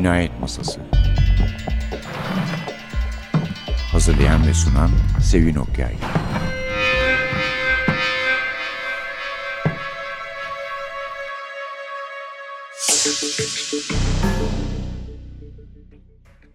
Cinayet 0.00 0.40
Masası 0.40 0.80
Hazırlayan 3.92 4.46
ve 4.46 4.54
sunan 4.54 4.90
Sevin 5.22 5.54
Okyay 5.54 5.94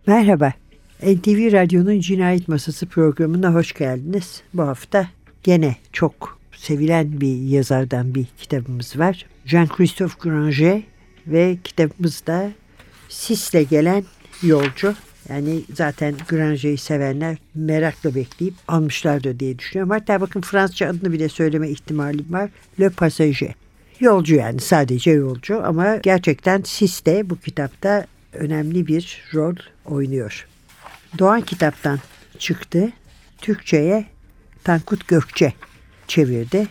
Merhaba, 0.07 0.54
NTV 1.04 1.52
Radyo'nun 1.52 2.00
Cinayet 2.00 2.48
Masası 2.48 2.86
programına 2.86 3.54
hoş 3.54 3.73
geldiniz. 3.73 4.41
Bu 4.54 4.64
hafta 4.64 5.07
gene 5.43 5.75
çok 5.93 6.39
sevilen 6.52 7.21
bir 7.21 7.36
yazardan 7.36 8.15
bir 8.15 8.25
kitabımız 8.37 9.00
var. 9.00 9.25
Jean-Christophe 9.46 10.20
Granger 10.20 10.82
ve 11.28 11.57
kitabımızda 11.64 12.51
Sis'le 13.15 13.69
gelen 13.69 14.04
yolcu. 14.43 14.96
Yani 15.29 15.61
zaten 15.73 16.15
Granger'i 16.29 16.78
sevenler 16.78 17.37
merakla 17.56 18.15
bekleyip 18.15 18.54
almışlardır 18.68 19.39
diye 19.39 19.60
düşünüyorum. 19.60 19.89
Hatta 19.89 20.21
bakın 20.21 20.42
Fransızca 20.42 20.89
adını 20.89 21.11
bile 21.11 21.29
söyleme 21.29 21.70
ihtimalim 21.70 22.25
var. 22.29 22.50
Le 22.79 22.89
Passager. 22.89 23.54
Yolcu 24.00 24.36
yani 24.36 24.59
sadece 24.59 25.11
yolcu 25.11 25.65
ama 25.65 25.96
gerçekten 25.96 26.61
Sis 26.61 27.06
de 27.06 27.29
bu 27.29 27.39
kitapta 27.39 28.06
önemli 28.33 28.87
bir 28.87 29.23
rol 29.34 29.56
oynuyor. 29.86 30.47
Doğan 31.20 31.42
kitaptan 31.42 32.00
çıktı. 32.39 32.92
Türkçe'ye 33.38 34.06
Tankut 34.64 35.08
Gökçe 35.08 35.53
çevirdi. 36.08 36.67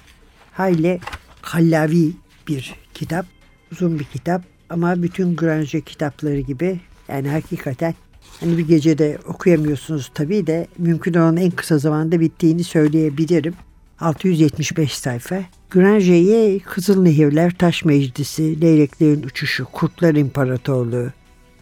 Hayli 0.53 1.01
kallavi 1.43 2.13
bir 2.49 2.75
kitap. 2.95 3.27
Uzun 3.73 3.99
bir 3.99 4.05
kitap 4.05 4.54
ama 4.71 5.03
bütün 5.03 5.37
Granger 5.37 5.81
kitapları 5.81 6.41
gibi 6.41 6.81
yani 7.09 7.29
hakikaten 7.29 7.95
hani 8.41 8.59
bir 8.59 8.69
gecede 8.69 9.19
okuyamıyorsunuz 9.27 10.11
tabii 10.15 10.47
de 10.47 10.67
mümkün 10.79 11.15
olan 11.15 11.37
en 11.37 11.51
kısa 11.51 11.79
zamanda 11.79 12.21
bittiğini 12.21 12.65
söyleyebilirim. 12.65 13.55
675 14.01 14.93
sayfa. 14.93 15.43
Granger'ye 15.71 16.59
Kızıl 16.59 17.03
Nehirler, 17.03 17.55
Taş 17.59 17.85
Meclisi, 17.85 18.61
Leyleklerin 18.61 19.23
Uçuşu, 19.23 19.65
Kurtlar 19.65 20.15
İmparatorluğu, 20.15 21.11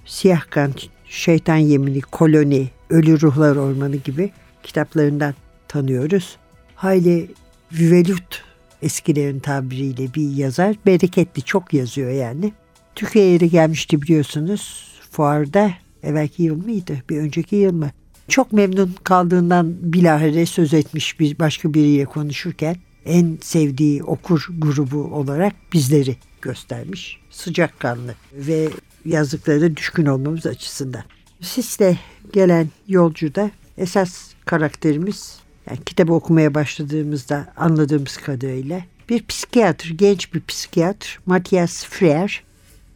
Siyah 0.04 0.50
Kan, 0.50 0.72
Şeytan 1.06 1.56
Yemini, 1.56 2.00
Koloni, 2.00 2.70
Ölü 2.90 3.20
Ruhlar 3.20 3.56
Ormanı 3.56 3.96
gibi 3.96 4.30
kitaplarından 4.62 5.34
tanıyoruz. 5.68 6.36
Hayli 6.74 7.30
Vivelut 7.72 8.42
eskilerin 8.82 9.38
tabiriyle 9.38 10.14
bir 10.14 10.30
yazar. 10.30 10.76
Bereketli 10.86 11.42
çok 11.42 11.74
yazıyor 11.74 12.10
yani. 12.10 12.52
Türkiye'ye 12.94 13.40
de 13.40 13.46
gelmişti 13.46 14.02
biliyorsunuz. 14.02 14.92
Fuarda 15.10 15.70
evvelki 16.02 16.42
yıl 16.42 16.64
mıydı? 16.64 16.96
Bir 17.10 17.18
önceki 17.18 17.56
yıl 17.56 17.72
mı? 17.72 17.90
Çok 18.28 18.52
memnun 18.52 18.94
kaldığından 19.04 19.92
bilahare 19.92 20.46
söz 20.46 20.74
etmiş 20.74 21.20
bir 21.20 21.38
başka 21.38 21.74
biriyle 21.74 22.04
konuşurken 22.04 22.76
en 23.04 23.38
sevdiği 23.40 24.02
okur 24.02 24.48
grubu 24.58 25.02
olarak 25.04 25.52
bizleri 25.72 26.16
göstermiş. 26.42 27.20
Sıcakkanlı 27.30 28.14
ve 28.32 28.68
yazdıklarına 29.04 29.76
düşkün 29.76 30.06
olmamız 30.06 30.46
açısından. 30.46 31.02
Sisle 31.40 31.98
gelen 32.32 32.68
yolcuda 32.88 33.50
esas 33.78 34.32
karakterimiz 34.44 35.36
yani 35.70 35.84
kitabı 35.84 36.12
okumaya 36.12 36.54
başladığımızda 36.54 37.52
anladığımız 37.56 38.16
kadarıyla 38.16 38.80
bir 39.08 39.26
psikiyatr, 39.26 39.88
genç 39.88 40.34
bir 40.34 40.42
psikiyatr 40.44 41.20
Matthias 41.26 41.84
Freer 41.84 42.42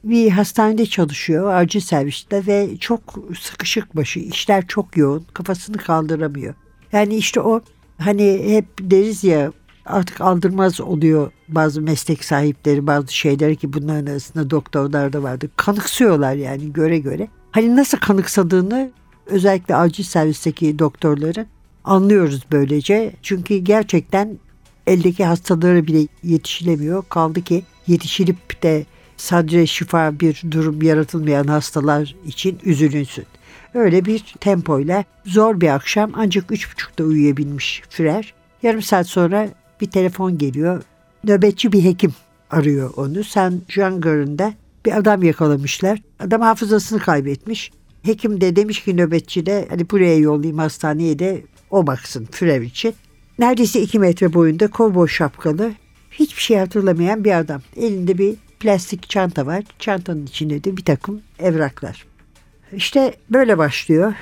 bir 0.05 0.31
hastanede 0.31 0.87
çalışıyor 0.87 1.55
acil 1.55 1.81
serviste 1.81 2.47
ve 2.47 2.77
çok 2.77 3.01
sıkışık 3.41 3.97
başı 3.97 4.21
işler 4.21 4.67
çok 4.67 4.97
yoğun 4.97 5.27
kafasını 5.35 5.77
kaldıramıyor. 5.77 6.55
Yani 6.93 7.17
işte 7.17 7.41
o 7.41 7.61
hani 7.99 8.43
hep 8.47 8.67
deriz 8.81 9.25
ya 9.25 9.53
artık 9.87 10.21
aldırmaz 10.21 10.81
oluyor 10.81 11.31
bazı 11.49 11.83
meslek 11.83 12.25
sahipleri 12.25 12.87
bazı 12.87 13.15
şeyler 13.15 13.55
ki 13.55 13.73
bunların 13.73 14.07
arasında 14.07 14.51
doktorlar 14.51 15.13
da 15.13 15.23
vardı. 15.23 15.51
Kanıksıyorlar 15.57 16.35
yani 16.35 16.73
göre 16.73 16.99
göre. 16.99 17.29
Hani 17.51 17.77
nasıl 17.77 17.99
kanıksadığını 17.99 18.91
özellikle 19.27 19.77
acil 19.77 20.05
servisteki 20.05 20.79
doktorların 20.79 21.47
anlıyoruz 21.85 22.47
böylece. 22.53 23.13
Çünkü 23.23 23.57
gerçekten 23.57 24.39
eldeki 24.87 25.25
hastalara 25.25 25.87
bile 25.87 26.07
yetişilemiyor. 26.23 27.05
Kaldı 27.09 27.41
ki 27.43 27.65
yetişilip 27.87 28.63
de 28.63 28.87
sadece 29.17 29.67
şifa 29.67 30.21
bir 30.21 30.43
durum 30.51 30.83
yaratılmayan 30.83 31.47
hastalar 31.47 32.15
için 32.27 32.59
üzülünsün. 32.65 33.27
Öyle 33.75 34.05
bir 34.05 34.35
tempoyla 34.41 35.05
zor 35.25 35.61
bir 35.61 35.69
akşam 35.69 36.11
ancak 36.15 36.53
üç 36.53 36.73
buçukta 36.73 37.05
uyuyabilmiş 37.05 37.83
Fürer. 37.91 38.35
Yarım 38.63 38.83
saat 38.83 39.07
sonra 39.07 39.49
bir 39.81 39.91
telefon 39.91 40.39
geliyor. 40.39 40.83
Nöbetçi 41.25 41.73
bir 41.73 41.85
hekim 41.85 42.15
arıyor 42.51 42.93
onu. 42.97 43.25
San 43.25 43.61
Juangar'ında 43.69 44.55
bir 44.87 44.97
adam 44.99 45.23
yakalamışlar. 45.23 46.03
Adam 46.21 46.41
hafızasını 46.41 46.99
kaybetmiş. 46.99 47.71
Hekim 48.03 48.41
de 48.41 48.57
demiş 48.57 48.85
ki 48.85 48.97
nöbetçi 48.97 49.47
de 49.47 49.67
hani 49.69 49.91
buraya 49.91 50.17
yollayayım 50.17 50.59
hastaneye 50.59 51.19
de 51.19 51.43
o 51.71 51.87
baksın 51.87 52.29
Fürer 52.31 52.61
için. 52.61 52.95
Neredeyse 53.39 53.81
iki 53.81 53.99
metre 53.99 54.35
boyunda 54.35 54.69
kovboy 54.69 55.09
şapkalı 55.09 55.73
hiçbir 56.11 56.43
şey 56.43 56.57
hatırlamayan 56.57 57.25
bir 57.25 57.39
adam. 57.39 57.63
Elinde 57.77 58.19
bir 58.19 58.35
plastik 58.61 59.11
çanta 59.11 59.47
var. 59.47 59.65
Çantanın 59.79 60.27
içinde 60.27 60.65
de 60.65 60.77
bir 60.77 60.85
takım 60.85 61.23
evraklar. 61.39 62.07
İşte 62.73 63.15
böyle 63.31 63.59
başlıyor 63.59 64.15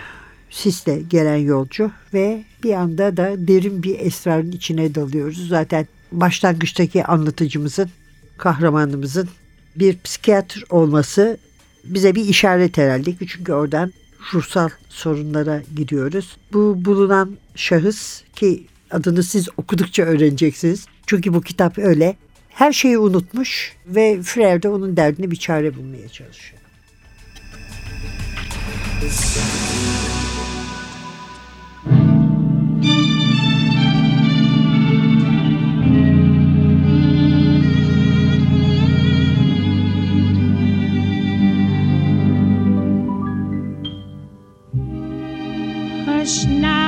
sisle 0.50 1.00
gelen 1.00 1.36
yolcu 1.36 1.90
ve 2.14 2.44
bir 2.62 2.72
anda 2.72 3.16
da 3.16 3.48
derin 3.48 3.82
bir 3.82 4.00
esrarın 4.00 4.52
içine 4.52 4.94
dalıyoruz. 4.94 5.48
Zaten 5.48 5.86
başlangıçtaki 6.12 7.04
anlatıcımızın, 7.04 7.90
kahramanımızın 8.38 9.28
bir 9.76 9.98
psikiyatr 10.04 10.64
olması 10.70 11.38
bize 11.84 12.14
bir 12.14 12.28
işaret 12.28 12.78
herhalde. 12.78 13.14
Çünkü 13.26 13.52
oradan 13.52 13.92
ruhsal 14.34 14.68
sorunlara 14.88 15.62
gidiyoruz. 15.76 16.36
Bu 16.52 16.84
bulunan 16.84 17.36
şahıs 17.54 18.22
ki 18.36 18.66
adını 18.90 19.22
siz 19.22 19.48
okudukça 19.56 20.02
öğreneceksiniz. 20.02 20.86
Çünkü 21.06 21.34
bu 21.34 21.40
kitap 21.40 21.78
öyle. 21.78 22.16
Her 22.54 22.72
şeyi 22.72 22.98
unutmuş 22.98 23.72
ve 23.86 24.22
Freire 24.22 24.62
de 24.62 24.68
onun 24.68 24.96
derdine 24.96 25.30
bir 25.30 25.36
çare 25.36 25.76
bulmaya 25.76 26.08
çalışıyor. 26.08 26.60
Hush 46.06 46.44
now, 46.44 46.83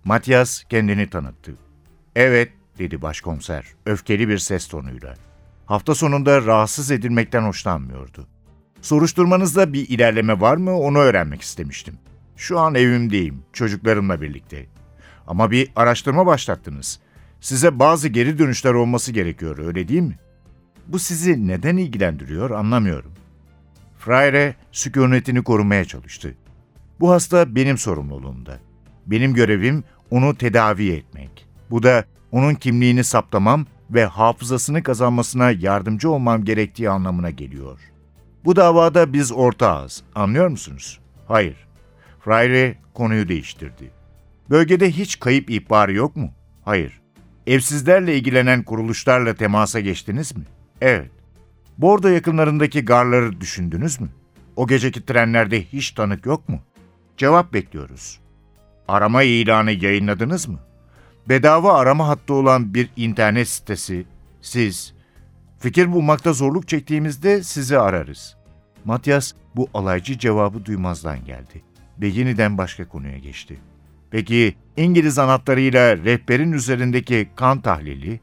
Matias 0.04 0.64
kendini 0.64 1.10
tanıttı. 1.10 1.54
Evet, 2.16 2.52
dedi 2.78 3.02
başkomiser, 3.02 3.66
öfkeli 3.86 4.28
bir 4.28 4.38
ses 4.38 4.68
tonuyla. 4.68 5.14
Hafta 5.66 5.94
sonunda 5.94 6.46
rahatsız 6.46 6.90
edilmekten 6.90 7.42
hoşlanmıyordu. 7.42 8.26
Soruşturmanızda 8.80 9.72
bir 9.72 9.88
ilerleme 9.88 10.40
var 10.40 10.56
mı 10.56 10.78
onu 10.78 10.98
öğrenmek 10.98 11.42
istemiştim. 11.42 11.98
Şu 12.36 12.58
an 12.58 12.74
evimdeyim, 12.74 13.42
çocuklarımla 13.52 14.20
birlikte. 14.20 14.66
Ama 15.26 15.50
bir 15.50 15.70
araştırma 15.76 16.26
başlattınız. 16.26 17.00
Size 17.40 17.78
bazı 17.78 18.08
geri 18.08 18.38
dönüşler 18.38 18.74
olması 18.74 19.12
gerekiyor, 19.12 19.58
öyle 19.58 19.88
değil 19.88 20.02
mi? 20.02 20.18
Bu 20.86 20.98
sizi 20.98 21.46
neden 21.46 21.76
ilgilendiriyor 21.76 22.50
anlamıyorum. 22.50 23.14
Freire 24.04 24.54
sükunetini 24.72 25.44
korumaya 25.44 25.84
çalıştı. 25.84 26.34
Bu 27.00 27.10
hasta 27.10 27.54
benim 27.54 27.78
sorumluluğumda. 27.78 28.58
Benim 29.06 29.34
görevim 29.34 29.84
onu 30.10 30.36
tedavi 30.36 30.90
etmek. 30.90 31.46
Bu 31.70 31.82
da 31.82 32.04
onun 32.32 32.54
kimliğini 32.54 33.04
saptamam 33.04 33.66
ve 33.90 34.04
hafızasını 34.04 34.82
kazanmasına 34.82 35.50
yardımcı 35.50 36.10
olmam 36.10 36.44
gerektiği 36.44 36.90
anlamına 36.90 37.30
geliyor. 37.30 37.80
Bu 38.44 38.56
davada 38.56 39.12
biz 39.12 39.32
ortağız, 39.32 40.02
anlıyor 40.14 40.48
musunuz? 40.48 41.00
Hayır. 41.28 41.56
Freire 42.24 42.74
konuyu 42.94 43.28
değiştirdi. 43.28 43.90
Bölgede 44.50 44.90
hiç 44.90 45.20
kayıp 45.20 45.50
ihbarı 45.50 45.92
yok 45.92 46.16
mu? 46.16 46.30
Hayır. 46.64 47.00
Evsizlerle 47.46 48.16
ilgilenen 48.16 48.62
kuruluşlarla 48.62 49.34
temasa 49.34 49.80
geçtiniz 49.80 50.36
mi? 50.36 50.44
Evet. 50.80 51.10
Bordo 51.78 52.08
yakınlarındaki 52.08 52.84
garları 52.84 53.40
düşündünüz 53.40 54.00
mü? 54.00 54.08
O 54.56 54.66
geceki 54.66 55.06
trenlerde 55.06 55.62
hiç 55.62 55.90
tanık 55.90 56.26
yok 56.26 56.48
mu? 56.48 56.60
Cevap 57.16 57.52
bekliyoruz. 57.52 58.20
Arama 58.88 59.22
ilanı 59.22 59.70
yayınladınız 59.70 60.48
mı? 60.48 60.58
Bedava 61.28 61.78
arama 61.78 62.08
hattı 62.08 62.34
olan 62.34 62.74
bir 62.74 62.90
internet 62.96 63.48
sitesi, 63.48 64.06
siz, 64.40 64.94
fikir 65.58 65.92
bulmakta 65.92 66.32
zorluk 66.32 66.68
çektiğimizde 66.68 67.42
sizi 67.42 67.78
ararız. 67.78 68.36
Matias 68.84 69.32
bu 69.56 69.68
alaycı 69.74 70.18
cevabı 70.18 70.64
duymazdan 70.64 71.24
geldi 71.24 71.62
ve 72.00 72.06
yeniden 72.06 72.58
başka 72.58 72.88
konuya 72.88 73.18
geçti. 73.18 73.60
Peki 74.10 74.54
İngiliz 74.76 75.18
anahtarıyla 75.18 75.96
rehberin 75.96 76.52
üzerindeki 76.52 77.28
kan 77.36 77.60
tahlili, 77.60 78.20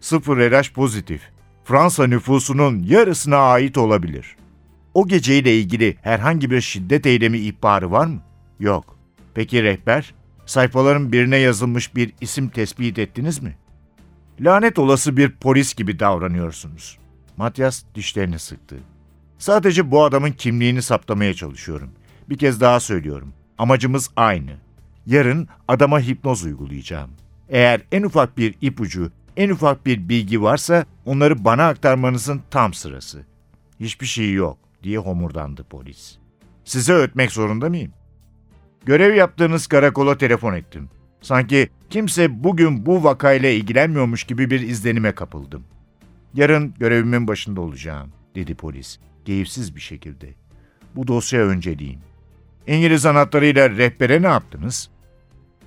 sıfır 0.00 0.36
RH 0.38 0.72
pozitif, 0.74 1.22
Fransa 1.66 2.06
nüfusunun 2.06 2.82
yarısına 2.82 3.36
ait 3.36 3.78
olabilir. 3.78 4.36
O 4.94 5.08
geceyle 5.08 5.58
ilgili 5.58 5.96
herhangi 6.02 6.50
bir 6.50 6.60
şiddet 6.60 7.06
eylemi 7.06 7.38
ihbarı 7.38 7.90
var 7.90 8.06
mı? 8.06 8.20
Yok. 8.60 8.98
Peki 9.34 9.62
rehber, 9.62 10.14
sayfaların 10.46 11.12
birine 11.12 11.36
yazılmış 11.36 11.96
bir 11.96 12.12
isim 12.20 12.48
tespit 12.48 12.98
ettiniz 12.98 13.42
mi? 13.42 13.56
Lanet 14.40 14.78
olası 14.78 15.16
bir 15.16 15.30
polis 15.30 15.74
gibi 15.74 15.98
davranıyorsunuz. 15.98 16.98
Matias 17.36 17.82
dişlerini 17.94 18.38
sıktı. 18.38 18.76
Sadece 19.38 19.90
bu 19.90 20.04
adamın 20.04 20.32
kimliğini 20.32 20.82
saptamaya 20.82 21.34
çalışıyorum. 21.34 21.90
Bir 22.30 22.38
kez 22.38 22.60
daha 22.60 22.80
söylüyorum. 22.80 23.32
Amacımız 23.58 24.10
aynı. 24.16 24.52
Yarın 25.06 25.48
adama 25.68 26.00
hipnoz 26.00 26.44
uygulayacağım. 26.44 27.10
Eğer 27.48 27.80
en 27.92 28.02
ufak 28.02 28.38
bir 28.38 28.54
ipucu, 28.60 29.12
en 29.36 29.50
ufak 29.50 29.86
bir 29.86 30.08
bilgi 30.08 30.42
varsa 30.42 30.86
onları 31.04 31.44
bana 31.44 31.68
aktarmanızın 31.68 32.42
tam 32.50 32.74
sırası. 32.74 33.26
Hiçbir 33.80 34.06
şey 34.06 34.32
yok 34.32 34.58
diye 34.82 34.98
homurdandı 34.98 35.64
polis. 35.64 36.18
Size 36.64 36.94
ötmek 36.94 37.32
zorunda 37.32 37.68
mıyım? 37.68 37.92
Görev 38.86 39.14
yaptığınız 39.14 39.66
karakola 39.66 40.18
telefon 40.18 40.54
ettim. 40.54 40.88
Sanki 41.20 41.68
kimse 41.90 42.44
bugün 42.44 42.86
bu 42.86 43.04
vakayla 43.04 43.48
ilgilenmiyormuş 43.48 44.24
gibi 44.24 44.50
bir 44.50 44.60
izlenime 44.60 45.12
kapıldım. 45.12 45.64
Yarın 46.34 46.74
görevimin 46.78 47.28
başında 47.28 47.60
olacağım, 47.60 48.10
dedi 48.34 48.54
polis, 48.54 48.98
keyifsiz 49.24 49.76
bir 49.76 49.80
şekilde. 49.80 50.34
Bu 50.96 51.06
dosya 51.06 51.40
önceliğim. 51.40 52.00
İngiliz 52.66 53.06
anahtarıyla 53.06 53.70
rehbere 53.70 54.22
ne 54.22 54.26
yaptınız? 54.26 54.90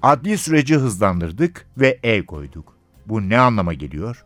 Adli 0.02 0.38
süreci 0.38 0.76
hızlandırdık 0.76 1.68
ve 1.78 2.00
el 2.04 2.26
koyduk. 2.26 2.79
Bu 3.10 3.30
ne 3.30 3.40
anlama 3.40 3.74
geliyor? 3.74 4.26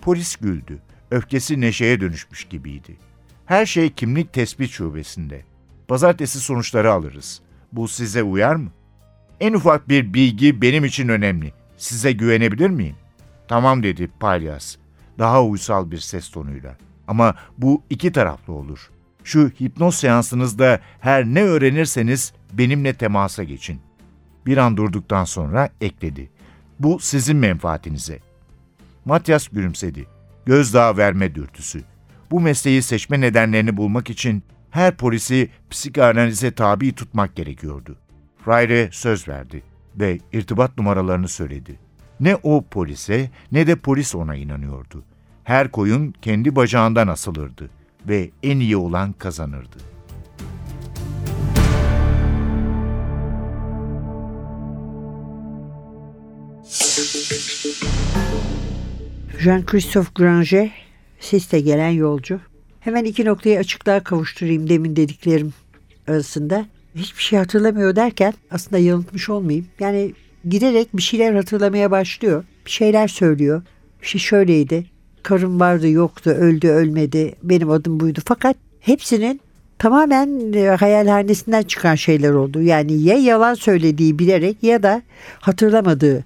Polis 0.00 0.36
güldü. 0.36 0.78
Öfkesi 1.10 1.60
neşeye 1.60 2.00
dönüşmüş 2.00 2.44
gibiydi. 2.44 2.96
Her 3.46 3.66
şey 3.66 3.92
kimlik 3.92 4.32
tespit 4.32 4.70
şubesinde. 4.70 5.44
Pazartesi 5.88 6.40
sonuçları 6.40 6.92
alırız. 6.92 7.40
Bu 7.72 7.88
size 7.88 8.22
uyar 8.22 8.54
mı? 8.54 8.70
En 9.40 9.52
ufak 9.52 9.88
bir 9.88 10.14
bilgi 10.14 10.62
benim 10.62 10.84
için 10.84 11.08
önemli. 11.08 11.52
Size 11.76 12.12
güvenebilir 12.12 12.70
miyim? 12.70 12.96
Tamam 13.48 13.82
dedi 13.82 14.10
Palyas. 14.20 14.76
Daha 15.18 15.44
uysal 15.44 15.90
bir 15.90 15.98
ses 15.98 16.30
tonuyla. 16.30 16.76
Ama 17.08 17.34
bu 17.58 17.82
iki 17.90 18.12
taraflı 18.12 18.52
olur. 18.52 18.90
Şu 19.24 19.50
hipnoz 19.60 19.94
seansınızda 19.94 20.80
her 21.00 21.24
ne 21.24 21.42
öğrenirseniz 21.42 22.32
benimle 22.52 22.94
temasa 22.94 23.44
geçin. 23.44 23.80
Bir 24.46 24.56
an 24.56 24.76
durduktan 24.76 25.24
sonra 25.24 25.68
ekledi. 25.80 26.30
Bu 26.78 26.98
sizin 27.00 27.36
menfaatinize. 27.36 28.18
Matyas 29.04 29.48
gülümsedi. 29.48 30.06
Gözdağı 30.46 30.96
verme 30.96 31.34
dürtüsü. 31.34 31.82
Bu 32.30 32.40
mesleği 32.40 32.82
seçme 32.82 33.20
nedenlerini 33.20 33.76
bulmak 33.76 34.10
için 34.10 34.42
her 34.70 34.96
polisi 34.96 35.50
psikanalize 35.70 36.50
tabi 36.50 36.92
tutmak 36.92 37.36
gerekiyordu. 37.36 37.96
Freire 38.44 38.88
söz 38.92 39.28
verdi 39.28 39.62
ve 39.96 40.18
irtibat 40.32 40.78
numaralarını 40.78 41.28
söyledi. 41.28 41.78
Ne 42.20 42.36
o 42.42 42.64
polise 42.70 43.30
ne 43.52 43.66
de 43.66 43.76
polis 43.76 44.14
ona 44.14 44.34
inanıyordu. 44.34 45.04
Her 45.44 45.70
koyun 45.70 46.14
kendi 46.22 46.56
bacağından 46.56 47.08
asılırdı 47.08 47.70
ve 48.08 48.30
en 48.42 48.58
iyi 48.58 48.76
olan 48.76 49.12
kazanırdı. 49.12 49.78
Jean-Christophe 59.44 60.10
Granger, 60.14 60.70
siste 61.20 61.60
gelen 61.60 61.88
yolcu. 61.88 62.40
Hemen 62.80 63.04
iki 63.04 63.24
noktayı 63.24 63.58
açıklığa 63.58 64.00
kavuşturayım 64.04 64.68
demin 64.68 64.96
dediklerim 64.96 65.52
arasında. 66.08 66.66
Hiçbir 66.94 67.22
şey 67.22 67.38
hatırlamıyor 67.38 67.96
derken 67.96 68.34
aslında 68.50 68.78
yanıltmış 68.78 69.28
olmayayım. 69.28 69.66
Yani 69.80 70.12
giderek 70.48 70.96
bir 70.96 71.02
şeyler 71.02 71.34
hatırlamaya 71.34 71.90
başlıyor. 71.90 72.44
Bir 72.66 72.70
şeyler 72.70 73.08
söylüyor. 73.08 73.62
Şey 74.02 74.20
şöyleydi. 74.20 74.86
Karım 75.22 75.60
vardı 75.60 75.88
yoktu 75.88 76.30
öldü 76.30 76.68
ölmedi 76.68 77.34
benim 77.42 77.70
adım 77.70 78.00
buydu. 78.00 78.20
Fakat 78.24 78.56
hepsinin 78.80 79.40
tamamen 79.78 80.52
e, 80.52 80.66
hayalhanesinden 80.66 81.62
çıkan 81.62 81.94
şeyler 81.94 82.30
oldu. 82.30 82.62
Yani 82.62 83.02
ya 83.02 83.16
yalan 83.16 83.54
söylediği 83.54 84.18
bilerek 84.18 84.62
ya 84.62 84.82
da 84.82 85.02
hatırlamadığı 85.40 86.24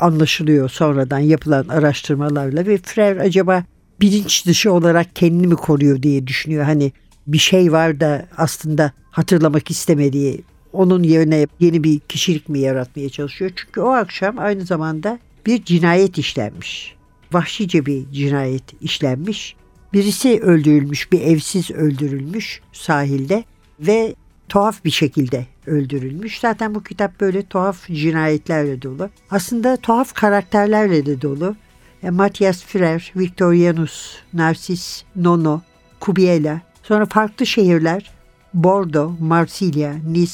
anlaşılıyor 0.00 0.68
sonradan 0.68 1.18
yapılan 1.18 1.68
araştırmalarla 1.68 2.66
ve 2.66 2.78
Frere 2.78 3.20
acaba 3.20 3.64
bilinç 4.00 4.46
dışı 4.46 4.72
olarak 4.72 5.16
kendini 5.16 5.46
mi 5.46 5.56
koruyor 5.56 6.02
diye 6.02 6.26
düşünüyor. 6.26 6.64
Hani 6.64 6.92
bir 7.26 7.38
şey 7.38 7.72
var 7.72 8.00
da 8.00 8.26
aslında 8.36 8.92
hatırlamak 9.10 9.70
istemediği 9.70 10.42
onun 10.72 11.02
yerine 11.02 11.46
yeni 11.60 11.84
bir 11.84 11.98
kişilik 11.98 12.48
mi 12.48 12.58
yaratmaya 12.58 13.08
çalışıyor? 13.08 13.50
Çünkü 13.56 13.80
o 13.80 13.88
akşam 13.88 14.38
aynı 14.38 14.64
zamanda 14.64 15.18
bir 15.46 15.64
cinayet 15.64 16.18
işlenmiş. 16.18 16.94
Vahşice 17.32 17.86
bir 17.86 18.12
cinayet 18.12 18.82
işlenmiş. 18.82 19.56
Birisi 19.92 20.40
öldürülmüş, 20.40 21.12
bir 21.12 21.20
evsiz 21.20 21.70
öldürülmüş 21.70 22.60
sahilde 22.72 23.44
ve 23.80 24.14
tuhaf 24.50 24.84
bir 24.84 24.90
şekilde 24.90 25.46
öldürülmüş. 25.66 26.40
Zaten 26.40 26.74
bu 26.74 26.82
kitap 26.82 27.20
böyle 27.20 27.42
tuhaf 27.42 27.86
cinayetlerle 27.86 28.82
dolu. 28.82 29.10
Aslında 29.30 29.76
tuhaf 29.76 30.14
karakterlerle 30.14 31.06
de 31.06 31.22
dolu. 31.22 31.56
E, 32.02 32.10
Matthias 32.10 32.64
Führer, 32.64 33.12
Victorianus, 33.16 34.16
Narcis, 34.32 35.04
Nono, 35.16 35.60
Kubiela, 36.00 36.60
sonra 36.82 37.06
farklı 37.06 37.46
şehirler 37.46 38.10
Bordeaux, 38.54 39.20
Marsilya, 39.20 39.94
Nice, 40.06 40.32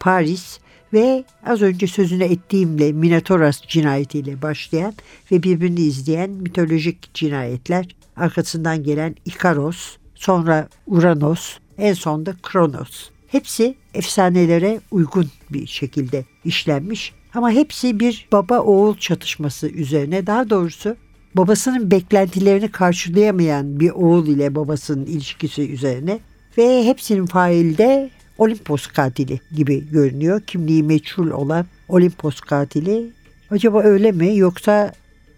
Paris 0.00 0.58
ve 0.92 1.24
az 1.46 1.62
önce 1.62 1.86
sözünü 1.86 2.24
ettiğimle 2.24 2.92
Minatoras 2.92 3.62
cinayetiyle 3.62 4.42
başlayan 4.42 4.94
ve 5.32 5.42
birbirini 5.42 5.80
izleyen 5.80 6.30
mitolojik 6.30 7.14
cinayetler, 7.14 7.96
arkasından 8.16 8.82
gelen 8.82 9.16
Ikaros, 9.24 9.96
sonra 10.14 10.68
Uranos, 10.86 11.58
en 11.78 11.94
sonda 11.94 12.34
Kronos. 12.42 13.15
Hepsi 13.36 13.74
efsanelere 13.94 14.80
uygun 14.90 15.30
bir 15.50 15.66
şekilde 15.66 16.24
işlenmiş 16.44 17.12
ama 17.34 17.50
hepsi 17.50 18.00
bir 18.00 18.28
baba 18.32 18.60
oğul 18.60 18.96
çatışması 18.96 19.68
üzerine 19.68 20.26
daha 20.26 20.50
doğrusu 20.50 20.96
babasının 21.34 21.90
beklentilerini 21.90 22.68
karşılayamayan 22.70 23.80
bir 23.80 23.90
oğul 23.90 24.26
ile 24.26 24.54
babasının 24.54 25.06
ilişkisi 25.06 25.72
üzerine 25.72 26.18
ve 26.58 26.84
hepsinin 26.84 27.26
faili 27.26 27.78
de 27.78 28.10
Olimpos 28.38 28.86
katili 28.86 29.40
gibi 29.56 29.90
görünüyor. 29.90 30.40
Kimliği 30.40 30.82
meçhul 30.82 31.30
olan 31.30 31.66
Olimpos 31.88 32.40
katili. 32.40 33.10
Acaba 33.50 33.82
öyle 33.82 34.12
mi 34.12 34.36
yoksa 34.36 34.92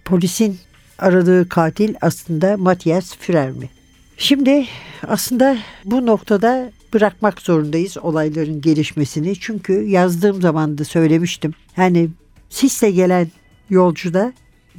polisin 0.05 0.59
aradığı 0.99 1.49
katil 1.49 1.95
aslında 2.01 2.57
Matthias 2.57 3.17
Führer 3.17 3.51
mi? 3.51 3.71
Şimdi 4.17 4.67
aslında 5.09 5.57
bu 5.85 6.07
noktada 6.07 6.71
bırakmak 6.95 7.41
zorundayız 7.41 7.99
olayların 7.99 8.61
gelişmesini. 8.61 9.41
Çünkü 9.41 9.73
yazdığım 9.73 10.43
zaman 10.43 10.79
da 10.79 10.85
söylemiştim. 10.85 11.55
Yani 11.77 12.11
sisle 12.49 12.91
gelen 12.91 13.29
yolcuda 13.71 14.33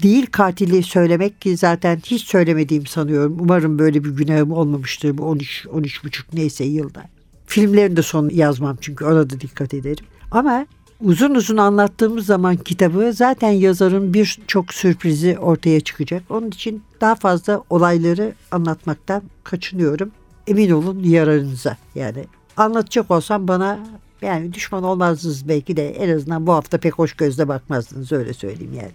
değil 0.03 0.25
katili 0.31 0.83
söylemek 0.83 1.41
ki 1.41 1.57
zaten 1.57 2.01
hiç 2.05 2.23
söylemediğim 2.23 2.85
sanıyorum. 2.85 3.37
Umarım 3.39 3.79
böyle 3.79 4.03
bir 4.03 4.09
günahım 4.09 4.51
olmamıştır 4.51 5.17
bu 5.17 5.23
13 5.23 5.67
13 5.71 6.03
buçuk 6.03 6.33
neyse 6.33 6.63
yılda. 6.63 7.03
Filmlerin 7.45 7.95
de 7.95 8.01
son 8.01 8.29
yazmam 8.29 8.77
çünkü 8.81 9.05
ona 9.05 9.29
da 9.29 9.39
dikkat 9.39 9.73
ederim. 9.73 10.05
Ama 10.31 10.65
uzun 11.01 11.35
uzun 11.35 11.57
anlattığımız 11.57 12.25
zaman 12.25 12.57
kitabı 12.57 13.13
zaten 13.13 13.51
yazarın 13.51 14.13
birçok 14.13 14.73
sürprizi 14.73 15.39
ortaya 15.39 15.79
çıkacak. 15.79 16.23
Onun 16.29 16.47
için 16.47 16.83
daha 17.01 17.15
fazla 17.15 17.63
olayları 17.69 18.33
anlatmaktan 18.51 19.21
kaçınıyorum. 19.43 20.11
Emin 20.49 20.69
olun 20.69 21.03
yararınıza 21.03 21.77
yani. 21.95 22.25
Anlatacak 22.57 23.11
olsam 23.11 23.47
bana 23.47 23.79
yani 24.21 24.53
düşman 24.53 24.83
olmazdınız 24.83 25.47
belki 25.47 25.77
de 25.77 25.89
en 25.89 26.15
azından 26.15 26.47
bu 26.47 26.53
hafta 26.53 26.77
pek 26.77 26.93
hoş 26.93 27.13
gözle 27.13 27.47
bakmazdınız 27.47 28.11
öyle 28.11 28.33
söyleyeyim 28.33 28.73
yani. 28.73 28.91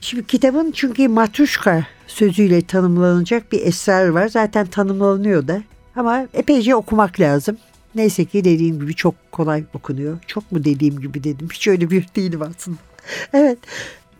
Şimdi 0.00 0.26
kitabın 0.26 0.70
çünkü 0.70 1.08
matruşka 1.08 1.86
sözüyle 2.06 2.62
tanımlanacak 2.62 3.52
bir 3.52 3.66
eser 3.66 4.08
var. 4.08 4.28
Zaten 4.28 4.66
tanımlanıyor 4.66 5.48
da 5.48 5.62
ama 5.96 6.26
epeyce 6.34 6.74
okumak 6.74 7.20
lazım. 7.20 7.56
Neyse 7.94 8.24
ki 8.24 8.44
dediğim 8.44 8.80
gibi 8.80 8.94
çok 8.94 9.14
kolay 9.32 9.64
okunuyor. 9.74 10.18
Çok 10.26 10.52
mu 10.52 10.64
dediğim 10.64 11.00
gibi 11.00 11.24
dedim. 11.24 11.48
Hiç 11.52 11.68
öyle 11.68 11.90
bir 11.90 12.06
değilim 12.16 12.42
aslında. 12.42 12.78
evet. 13.32 13.58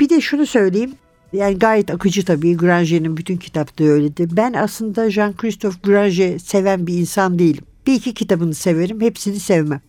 Bir 0.01 0.09
de 0.09 0.21
şunu 0.21 0.47
söyleyeyim. 0.47 0.95
Yani 1.33 1.59
gayet 1.59 1.91
akıcı 1.91 2.25
tabii. 2.25 2.57
Granger'in 2.57 3.17
bütün 3.17 3.37
kitapları 3.37 3.89
öyledir. 3.89 4.31
Ben 4.37 4.53
aslında 4.53 5.07
Jean-Christophe 5.07 5.83
Granger 5.83 6.39
seven 6.39 6.87
bir 6.87 6.95
insan 6.95 7.39
değilim. 7.39 7.65
Bir 7.87 7.95
iki 7.95 8.15
kitabını 8.15 8.55
severim. 8.55 9.01
Hepsini 9.01 9.41
sevmem. 9.41 9.81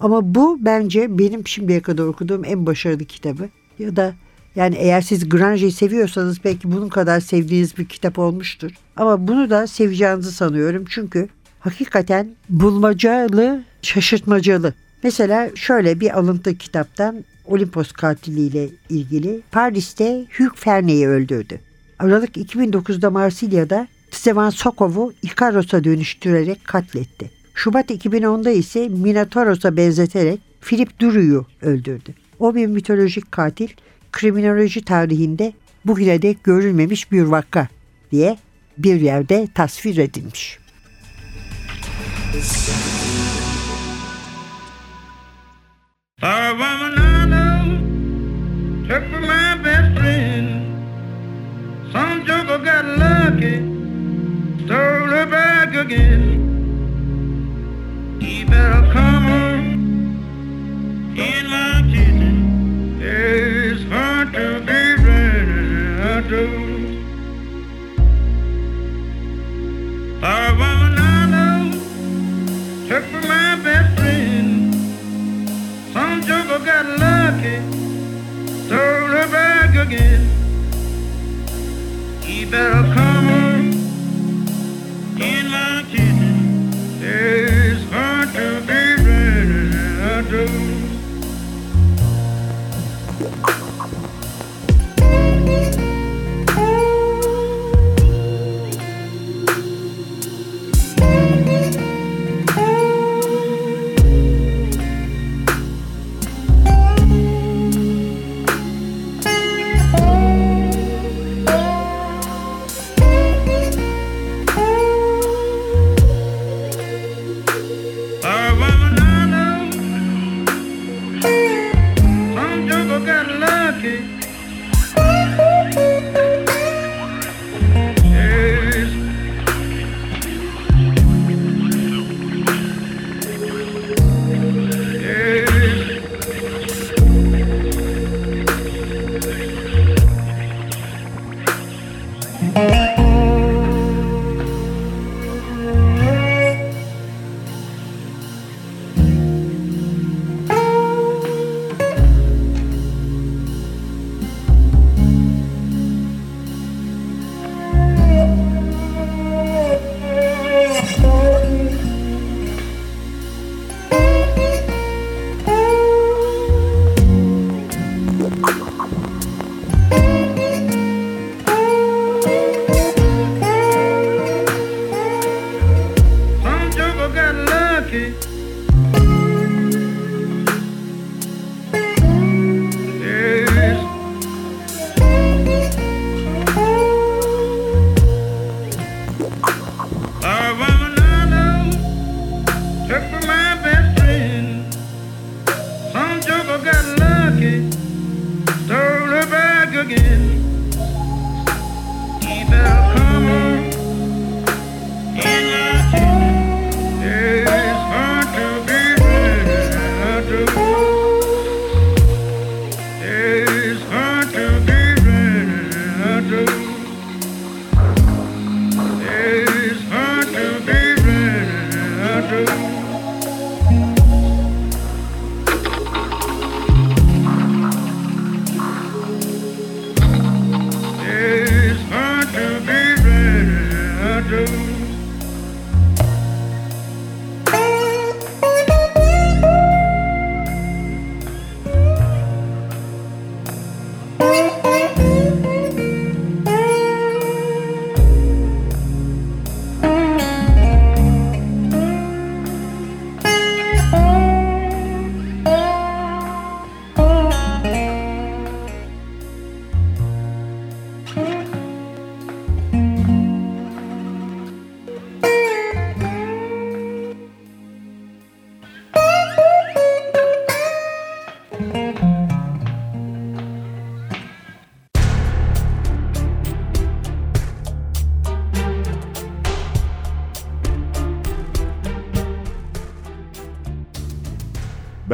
Ama 0.00 0.34
bu 0.34 0.58
bence 0.60 1.18
benim 1.18 1.46
şimdiye 1.46 1.80
kadar 1.82 2.04
okuduğum 2.04 2.44
en 2.44 2.66
başarılı 2.66 3.04
kitabı. 3.04 3.48
Ya 3.78 3.96
da 3.96 4.14
yani 4.56 4.74
eğer 4.74 5.00
siz 5.00 5.28
Granger'i 5.28 5.72
seviyorsanız 5.72 6.44
belki 6.44 6.72
bunun 6.72 6.88
kadar 6.88 7.20
sevdiğiniz 7.20 7.78
bir 7.78 7.84
kitap 7.84 8.18
olmuştur. 8.18 8.70
Ama 8.96 9.28
bunu 9.28 9.50
da 9.50 9.66
seveceğinizi 9.66 10.32
sanıyorum. 10.32 10.84
Çünkü 10.88 11.28
hakikaten 11.60 12.28
bulmacalı, 12.48 13.62
şaşırtmacalı. 13.82 14.74
Mesela 15.02 15.50
şöyle 15.54 16.00
bir 16.00 16.18
alıntı 16.18 16.58
kitaptan 16.58 17.24
Olimpos 17.48 17.92
katiliyle 17.92 18.68
ilgili 18.90 19.40
Paris'te 19.52 20.26
Hugh 20.38 20.56
Ferney'i 20.56 21.08
öldürdü. 21.08 21.60
Aralık 21.98 22.36
2009'da 22.36 23.10
Marsilya'da 23.10 23.88
Stevan 24.10 24.50
Sokov'u 24.50 25.12
Ikaros'a 25.22 25.84
dönüştürerek 25.84 26.64
katletti. 26.64 27.30
Şubat 27.54 27.90
2010'da 27.90 28.50
ise 28.50 28.88
Minotauros'a 28.88 29.76
benzeterek 29.76 30.40
Philip 30.60 31.00
Duru'yu 31.00 31.46
öldürdü. 31.62 32.14
O 32.38 32.54
bir 32.54 32.66
mitolojik 32.66 33.32
katil, 33.32 33.68
kriminoloji 34.12 34.84
tarihinde 34.84 35.52
bugüne 35.84 36.22
dek 36.22 36.44
görülmemiş 36.44 37.12
bir 37.12 37.22
vaka 37.22 37.68
diye 38.12 38.38
bir 38.78 39.00
yerde 39.00 39.48
tasvir 39.54 39.96
edilmiş. 39.96 40.58
Our 46.22 46.50
woman 46.50 46.97
took 48.88 49.04
for 49.10 49.20
my 49.20 49.54
best 49.62 49.98
friend. 49.98 50.64
Some 51.92 52.24
joker 52.24 52.58
got 52.64 52.84
lucky, 52.86 53.56
stole 54.64 55.10
her 55.14 55.26
back 55.26 55.74
again. 55.74 56.46
He 58.18 58.44
better 58.44 58.90
come 58.90 59.27
better 82.50 82.87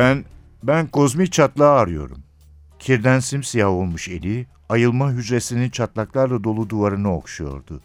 Ben, 0.05 0.25
ben 0.63 0.87
kozmik 0.87 1.33
çatlağı 1.33 1.73
arıyorum. 1.73 2.23
Kirden 2.79 3.21
simsiyah 3.21 3.69
olmuş 3.69 4.09
eli, 4.09 4.47
ayılma 4.69 5.13
hücresinin 5.13 5.71
çatlaklarla 5.71 6.45
dolu 6.45 6.71
duvarını 6.71 7.17
okşuyordu. 7.17 7.81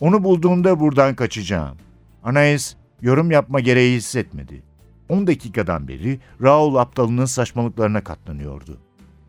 Onu 0.00 0.24
bulduğumda 0.24 0.80
buradan 0.80 1.14
kaçacağım. 1.14 1.76
Anais, 2.24 2.76
yorum 3.00 3.30
yapma 3.30 3.60
gereği 3.60 3.96
hissetmedi. 3.96 4.62
10 5.08 5.26
dakikadan 5.26 5.88
beri 5.88 6.20
Raul 6.42 6.76
aptalının 6.76 7.24
saçmalıklarına 7.24 8.04
katlanıyordu. 8.04 8.80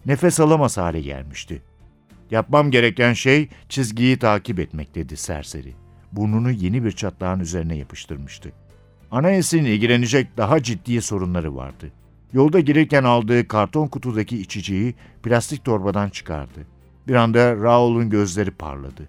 Nefes 0.05 0.39
alamaz 0.39 0.77
hale 0.77 1.01
gelmişti. 1.01 1.61
Yapmam 2.31 2.71
gereken 2.71 3.13
şey 3.13 3.49
çizgiyi 3.69 4.19
takip 4.19 4.59
etmek 4.59 4.95
dedi 4.95 5.17
serseri. 5.17 5.73
Burnunu 6.11 6.51
yeni 6.51 6.83
bir 6.83 6.91
çatlağın 6.91 7.39
üzerine 7.39 7.77
yapıştırmıştı. 7.77 8.51
Anais'in 9.11 9.65
ilgilenecek 9.65 10.37
daha 10.37 10.63
ciddi 10.63 11.01
sorunları 11.01 11.55
vardı. 11.55 11.91
Yolda 12.33 12.59
gelirken 12.59 13.03
aldığı 13.03 13.47
karton 13.47 13.87
kutudaki 13.87 14.37
içeceği 14.37 14.95
plastik 15.23 15.65
torbadan 15.65 16.09
çıkardı. 16.09 16.59
Bir 17.07 17.15
anda 17.15 17.55
Raul'un 17.55 18.09
gözleri 18.09 18.51
parladı. 18.51 19.07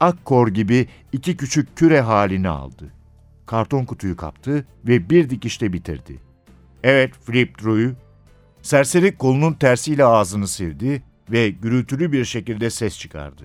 Akkor 0.00 0.48
gibi 0.48 0.88
iki 1.12 1.36
küçük 1.36 1.76
küre 1.76 2.00
halini 2.00 2.48
aldı. 2.48 2.92
Karton 3.46 3.84
kutuyu 3.84 4.16
kaptı 4.16 4.66
ve 4.86 5.10
bir 5.10 5.30
dikişte 5.30 5.72
bitirdi. 5.72 6.18
Evet, 6.82 7.14
Flip 7.24 7.58
Drew. 7.58 7.94
Serseri 8.62 9.16
kolunun 9.16 9.52
tersiyle 9.52 10.04
ağzını 10.04 10.48
sildi 10.48 11.02
ve 11.30 11.50
gürültülü 11.50 12.12
bir 12.12 12.24
şekilde 12.24 12.70
ses 12.70 12.98
çıkardı. 12.98 13.44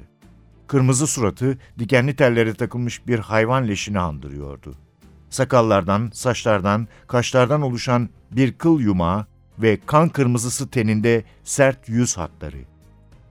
Kırmızı 0.68 1.08
suratı 1.08 1.58
dikenli 1.80 2.16
tellere 2.16 2.54
takılmış 2.54 3.08
bir 3.08 3.20
hayvan 3.20 3.68
leşini 3.68 4.00
andırıyordu. 4.00 4.76
Sakallardan, 5.30 6.10
saçlardan, 6.14 6.88
kaşlardan 7.08 7.62
oluşan 7.62 8.10
bir 8.36 8.54
kıl 8.54 8.80
yumağı 8.80 9.26
ve 9.60 9.80
kan 9.86 10.10
kırmızısı 10.10 10.69
teninde 10.69 11.24
sert 11.43 11.89
yüz 11.89 12.17
hatları. 12.17 12.58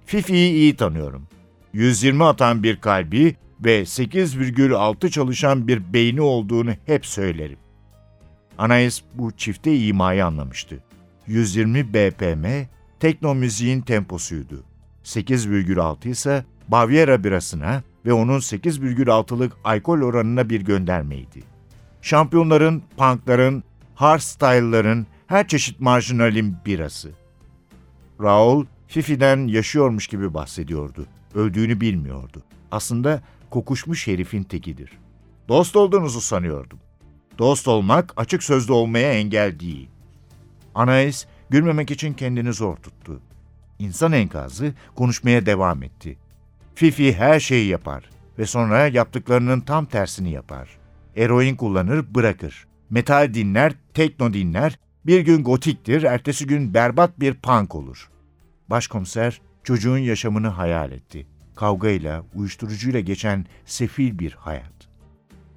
Fifi'yi 0.06 0.52
iyi 0.52 0.76
tanıyorum. 0.76 1.26
120 1.72 2.24
atan 2.24 2.62
bir 2.62 2.76
kalbi 2.76 3.36
ve 3.64 3.82
8,6 3.82 5.10
çalışan 5.10 5.68
bir 5.68 5.92
beyni 5.92 6.20
olduğunu 6.20 6.70
hep 6.86 7.06
söylerim. 7.06 7.58
Anais 8.58 9.02
bu 9.14 9.32
çifte 9.32 9.76
imayı 9.76 10.26
anlamıştı. 10.26 10.78
120 11.26 11.94
BPM 11.94 12.46
tekno 13.00 13.34
müziğin 13.34 13.80
temposuydu. 13.80 14.64
8,6 15.04 16.08
ise 16.08 16.44
Baviera 16.68 17.24
birasına 17.24 17.82
ve 18.06 18.12
onun 18.12 18.38
8,6'lık 18.38 19.52
alkol 19.64 20.00
oranına 20.00 20.50
bir 20.50 20.60
göndermeydi. 20.60 21.42
Şampiyonların, 22.02 22.82
punkların, 22.96 23.64
hardstyle'ların, 23.94 25.06
her 25.26 25.48
çeşit 25.48 25.80
marjinalin 25.80 26.56
birası. 26.66 27.10
Raul, 28.20 28.66
Fifi'den 28.86 29.46
yaşıyormuş 29.46 30.06
gibi 30.06 30.34
bahsediyordu. 30.34 31.06
Öldüğünü 31.34 31.80
bilmiyordu. 31.80 32.42
Aslında 32.70 33.22
kokuşmuş 33.50 34.06
herifin 34.06 34.42
tekidir. 34.42 34.90
Dost 35.48 35.76
olduğunuzu 35.76 36.20
sanıyordum. 36.20 36.78
Dost 37.38 37.68
olmak 37.68 38.12
açık 38.16 38.42
sözlü 38.42 38.72
olmaya 38.72 39.12
engel 39.12 39.60
değil. 39.60 39.88
Anais 40.74 41.26
gülmemek 41.50 41.90
için 41.90 42.12
kendini 42.12 42.52
zor 42.52 42.76
tuttu. 42.76 43.20
İnsan 43.78 44.12
enkazı 44.12 44.74
konuşmaya 44.94 45.46
devam 45.46 45.82
etti. 45.82 46.18
Fifi 46.74 47.14
her 47.14 47.40
şeyi 47.40 47.68
yapar 47.68 48.10
ve 48.38 48.46
sonra 48.46 48.86
yaptıklarının 48.86 49.60
tam 49.60 49.86
tersini 49.86 50.30
yapar. 50.30 50.68
Eroin 51.16 51.56
kullanır, 51.56 52.14
bırakır. 52.14 52.66
Metal 52.90 53.34
dinler, 53.34 53.72
tekno 53.94 54.32
dinler, 54.32 54.78
bir 55.06 55.20
gün 55.20 55.44
gotiktir, 55.44 56.02
ertesi 56.02 56.46
gün 56.46 56.74
berbat 56.74 57.20
bir 57.20 57.34
punk 57.34 57.74
olur. 57.74 58.10
Başkomiser 58.70 59.40
çocuğun 59.64 59.98
yaşamını 59.98 60.48
hayal 60.48 60.92
etti. 60.92 61.26
Kavgayla, 61.56 62.24
uyuşturucuyla 62.34 63.00
geçen 63.00 63.46
sefil 63.64 64.18
bir 64.18 64.32
hayat. 64.32 64.72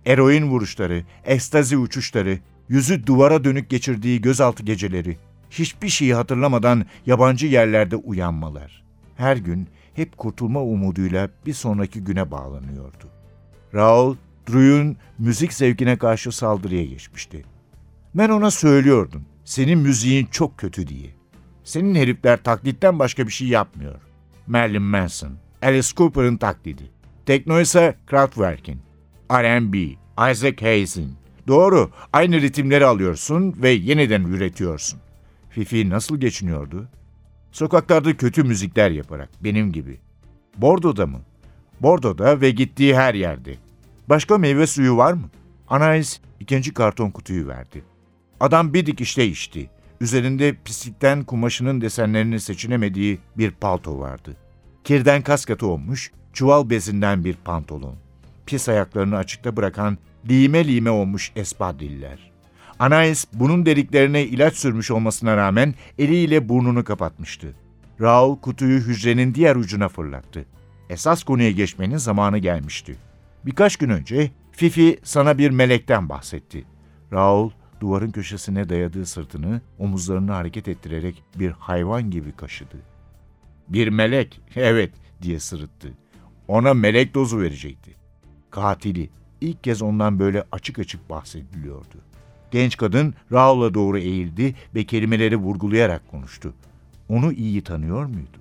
Eroin 0.05 0.47
vuruşları, 0.47 1.03
ekstazi 1.25 1.77
uçuşları, 1.77 2.39
yüzü 2.69 3.07
duvara 3.07 3.43
dönük 3.43 3.69
geçirdiği 3.69 4.21
gözaltı 4.21 4.63
geceleri, 4.63 5.17
hiçbir 5.49 5.89
şeyi 5.89 6.13
hatırlamadan 6.13 6.85
yabancı 7.05 7.47
yerlerde 7.47 7.95
uyanmalar. 7.95 8.83
her 9.17 9.37
gün 9.37 9.67
hep 9.93 10.17
kurtulma 10.17 10.61
umuduyla 10.63 11.29
bir 11.45 11.53
sonraki 11.53 12.03
güne 12.03 12.31
bağlanıyordu. 12.31 13.09
Raoul, 13.73 14.15
Drew'un 14.47 14.97
müzik 15.19 15.53
zevkine 15.53 15.97
karşı 15.97 16.31
saldırıya 16.31 16.85
geçmişti. 16.85 17.45
Ben 18.15 18.29
ona 18.29 18.51
söylüyordum, 18.51 19.25
senin 19.45 19.79
müziğin 19.79 20.25
çok 20.25 20.57
kötü 20.57 20.87
diye. 20.87 21.09
Senin 21.63 21.95
herifler 21.95 22.43
taklitten 22.43 22.99
başka 22.99 23.27
bir 23.27 23.31
şey 23.31 23.47
yapmıyor. 23.47 24.01
Marilyn 24.47 24.81
Manson, 24.81 25.37
Alice 25.61 25.87
Cooper'ın 25.95 26.37
taklidi. 26.37 26.83
Tekno 27.25 27.61
ise 27.61 27.95
Kraftwerk'in. 28.07 28.79
R&B, 29.31 29.77
Isaac 30.31 30.61
Hayes'in. 30.61 31.13
Doğru, 31.47 31.91
aynı 32.13 32.41
ritimleri 32.41 32.85
alıyorsun 32.85 33.55
ve 33.61 33.69
yeniden 33.69 34.23
üretiyorsun. 34.23 34.99
Fifi 35.49 35.89
nasıl 35.89 36.17
geçiniyordu? 36.17 36.89
Sokaklarda 37.51 38.17
kötü 38.17 38.43
müzikler 38.43 38.91
yaparak, 38.91 39.29
benim 39.43 39.71
gibi. 39.71 39.99
Bordo'da 40.57 41.07
mı? 41.07 41.21
Bordo'da 41.81 42.41
ve 42.41 42.51
gittiği 42.51 42.95
her 42.95 43.13
yerde. 43.13 43.55
Başka 44.09 44.37
meyve 44.37 44.67
suyu 44.67 44.97
var 44.97 45.13
mı? 45.13 45.29
Anais 45.67 46.19
ikinci 46.39 46.73
karton 46.73 47.09
kutuyu 47.11 47.47
verdi. 47.47 47.83
Adam 48.39 48.73
bir 48.73 48.85
dikişte 48.85 49.25
içti. 49.25 49.69
Üzerinde 50.01 50.55
pislikten 50.65 51.23
kumaşının 51.23 51.81
desenlerini 51.81 52.39
seçinemediği 52.39 53.19
bir 53.37 53.51
palto 53.51 53.99
vardı. 53.99 54.37
Kirden 54.83 55.21
kaskatı 55.21 55.67
olmuş, 55.67 56.11
çuval 56.33 56.69
bezinden 56.69 57.25
bir 57.25 57.35
pantolon. 57.45 57.95
Pis 58.45 58.69
ayaklarını 58.69 59.17
açıkta 59.17 59.57
bırakan 59.57 59.97
lime 60.29 60.67
lime 60.67 60.89
olmuş 60.89 61.31
espadriller. 61.35 62.31
Anais 62.79 63.25
bunun 63.33 63.65
deliklerine 63.65 64.23
ilaç 64.23 64.55
sürmüş 64.55 64.91
olmasına 64.91 65.37
rağmen 65.37 65.73
eliyle 65.97 66.49
burnunu 66.49 66.83
kapatmıştı. 66.83 67.53
Raul 68.01 68.37
kutuyu 68.39 68.79
hücrenin 68.79 69.35
diğer 69.35 69.55
ucuna 69.55 69.89
fırlattı. 69.89 70.45
Esas 70.89 71.23
konuya 71.23 71.51
geçmenin 71.51 71.97
zamanı 71.97 72.37
gelmişti. 72.37 72.95
Birkaç 73.47 73.75
gün 73.77 73.89
önce 73.89 74.31
Fifi 74.51 74.99
sana 75.03 75.37
bir 75.37 75.49
melekten 75.49 76.09
bahsetti. 76.09 76.65
Raul 77.13 77.51
duvarın 77.79 78.11
köşesine 78.11 78.69
dayadığı 78.69 79.05
sırtını 79.05 79.61
omuzlarını 79.79 80.31
hareket 80.31 80.67
ettirerek 80.67 81.23
bir 81.35 81.51
hayvan 81.51 82.11
gibi 82.11 82.31
kaşıdı. 82.31 82.77
Bir 83.69 83.87
melek, 83.87 84.41
evet 84.55 84.93
diye 85.21 85.39
sırıttı. 85.39 85.93
Ona 86.47 86.73
melek 86.73 87.13
dozu 87.13 87.39
verecekti. 87.39 87.95
Katili, 88.49 89.09
ilk 89.41 89.63
kez 89.63 89.81
ondan 89.81 90.19
böyle 90.19 90.43
açık 90.51 90.79
açık 90.79 91.09
bahsediliyordu. 91.09 91.97
Genç 92.51 92.77
kadın 92.77 93.13
Raul'a 93.31 93.73
doğru 93.73 93.97
eğildi 93.97 94.55
ve 94.75 94.83
kelimeleri 94.83 95.35
vurgulayarak 95.35 96.11
konuştu. 96.11 96.53
Onu 97.09 97.33
iyi 97.33 97.61
tanıyor 97.61 98.05
muydu? 98.05 98.36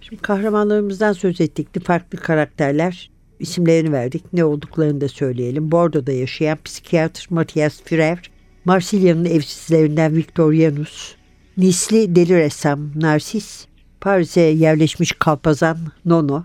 Şimdi 0.00 0.22
kahramanlarımızdan 0.22 1.12
söz 1.12 1.40
ettik. 1.40 1.84
Farklı 1.84 2.18
karakterler 2.18 3.10
isimlerini 3.40 3.92
verdik. 3.92 4.32
Ne 4.32 4.44
olduklarını 4.44 5.00
da 5.00 5.08
söyleyelim. 5.08 5.70
Bordo'da 5.70 6.12
yaşayan 6.12 6.58
psikiyatr 6.64 7.26
Matthias 7.30 7.82
Führer, 7.84 8.30
Marsilya'nın 8.64 9.24
evsizlerinden 9.24 10.16
Victorianus, 10.16 11.14
Nisli 11.56 12.14
deli 12.14 12.36
ressam 12.36 12.90
Narsis, 12.94 13.66
Paris'e 14.00 14.40
yerleşmiş 14.40 15.12
kalpazan 15.12 15.78
Nono 16.04 16.44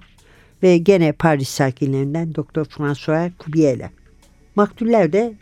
ve 0.63 0.77
gene 0.77 1.11
Paris 1.11 1.49
sakinlerinden 1.49 2.35
Doktor 2.35 2.65
François 2.65 3.31
Cubiela. 3.39 3.89
Maktuller 4.55 5.13
de 5.13 5.33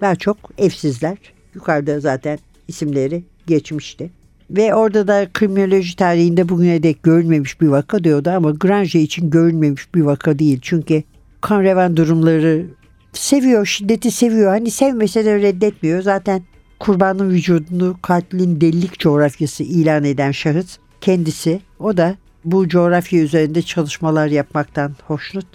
daha 0.00 0.16
çok 0.16 0.36
evsizler. 0.58 1.18
Yukarıda 1.54 2.00
zaten 2.00 2.38
isimleri 2.68 3.24
geçmişti. 3.46 4.10
Ve 4.50 4.74
orada 4.74 5.08
da 5.08 5.26
kriminoloji 5.34 5.96
tarihinde 5.96 6.48
bugüne 6.48 6.82
dek 6.82 7.02
görülmemiş 7.02 7.60
bir 7.60 7.66
vaka 7.66 8.04
diyordu 8.04 8.30
ama 8.30 8.50
Grange 8.50 9.00
için 9.00 9.30
görülmemiş 9.30 9.94
bir 9.94 10.00
vaka 10.00 10.38
değil. 10.38 10.58
Çünkü 10.62 11.02
kan 11.40 11.62
revan 11.62 11.96
durumları 11.96 12.66
seviyor, 13.12 13.66
şiddeti 13.66 14.10
seviyor. 14.10 14.50
Hani 14.50 14.70
sevmese 14.70 15.24
de 15.24 15.38
reddetmiyor. 15.38 16.02
Zaten 16.02 16.42
kurbanın 16.78 17.30
vücudunu 17.30 17.96
katilin 18.02 18.60
delilik 18.60 18.98
coğrafyası 18.98 19.62
ilan 19.62 20.04
eden 20.04 20.30
şahıs 20.30 20.78
kendisi. 21.00 21.60
O 21.78 21.96
da 21.96 22.16
bu 22.44 22.68
coğrafya 22.68 23.22
üzerinde 23.22 23.62
çalışmalar 23.62 24.26
yapmaktan 24.26 24.96
hoşnut. 25.06 25.46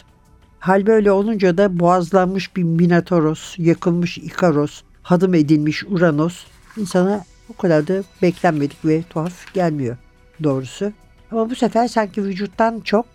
Hal 0.59 0.85
böyle 0.85 1.11
olunca 1.11 1.57
da 1.57 1.79
boğazlanmış 1.79 2.55
bir 2.55 2.63
Minatoros, 2.63 3.55
yakılmış 3.57 4.17
Ikaros, 4.17 4.81
hadım 5.01 5.33
edilmiş 5.33 5.83
Uranos 5.83 6.45
insana 6.77 7.25
o 7.49 7.57
kadar 7.57 7.87
da 7.87 8.03
beklenmedik 8.21 8.85
ve 8.85 9.03
tuhaf 9.09 9.53
gelmiyor 9.53 9.97
doğrusu. 10.43 10.91
Ama 11.31 11.49
bu 11.49 11.55
sefer 11.55 11.87
sanki 11.87 12.23
vücuttan 12.23 12.79
çok 12.79 13.05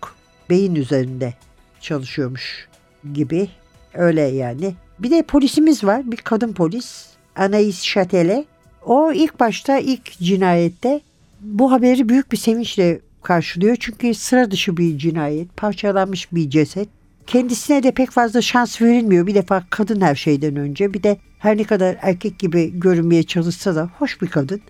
beyin 0.49 0.75
üzerinde 0.75 1.33
çalışıyormuş 1.81 2.67
gibi. 3.13 3.49
Öyle 3.93 4.21
yani. 4.21 4.73
Bir 4.99 5.11
de 5.11 5.23
polisimiz 5.23 5.83
var. 5.83 6.11
Bir 6.11 6.17
kadın 6.17 6.53
polis. 6.53 7.05
Anais 7.35 7.83
Châtelet. 7.83 8.45
O 8.85 9.11
ilk 9.11 9.39
başta 9.39 9.77
ilk 9.77 10.11
cinayette 10.11 11.01
bu 11.41 11.71
haberi 11.71 12.09
büyük 12.09 12.31
bir 12.31 12.37
sevinçle 12.37 12.99
karşılıyor. 13.23 13.75
Çünkü 13.79 14.13
sıra 14.13 14.51
dışı 14.51 14.77
bir 14.77 14.97
cinayet. 14.97 15.57
Parçalanmış 15.57 16.31
bir 16.31 16.49
ceset. 16.49 16.89
Kendisine 17.31 17.83
de 17.83 17.91
pek 17.91 18.11
fazla 18.11 18.41
şans 18.41 18.81
verilmiyor. 18.81 19.27
Bir 19.27 19.35
defa 19.35 19.63
kadın 19.69 20.01
her 20.01 20.15
şeyden 20.15 20.55
önce. 20.55 20.93
Bir 20.93 21.03
de 21.03 21.17
her 21.39 21.57
ne 21.57 21.63
kadar 21.63 21.97
erkek 22.01 22.39
gibi 22.39 22.79
görünmeye 22.79 23.23
çalışsa 23.23 23.75
da 23.75 23.89
hoş 23.99 24.21
bir 24.21 24.27
kadın. 24.27 24.61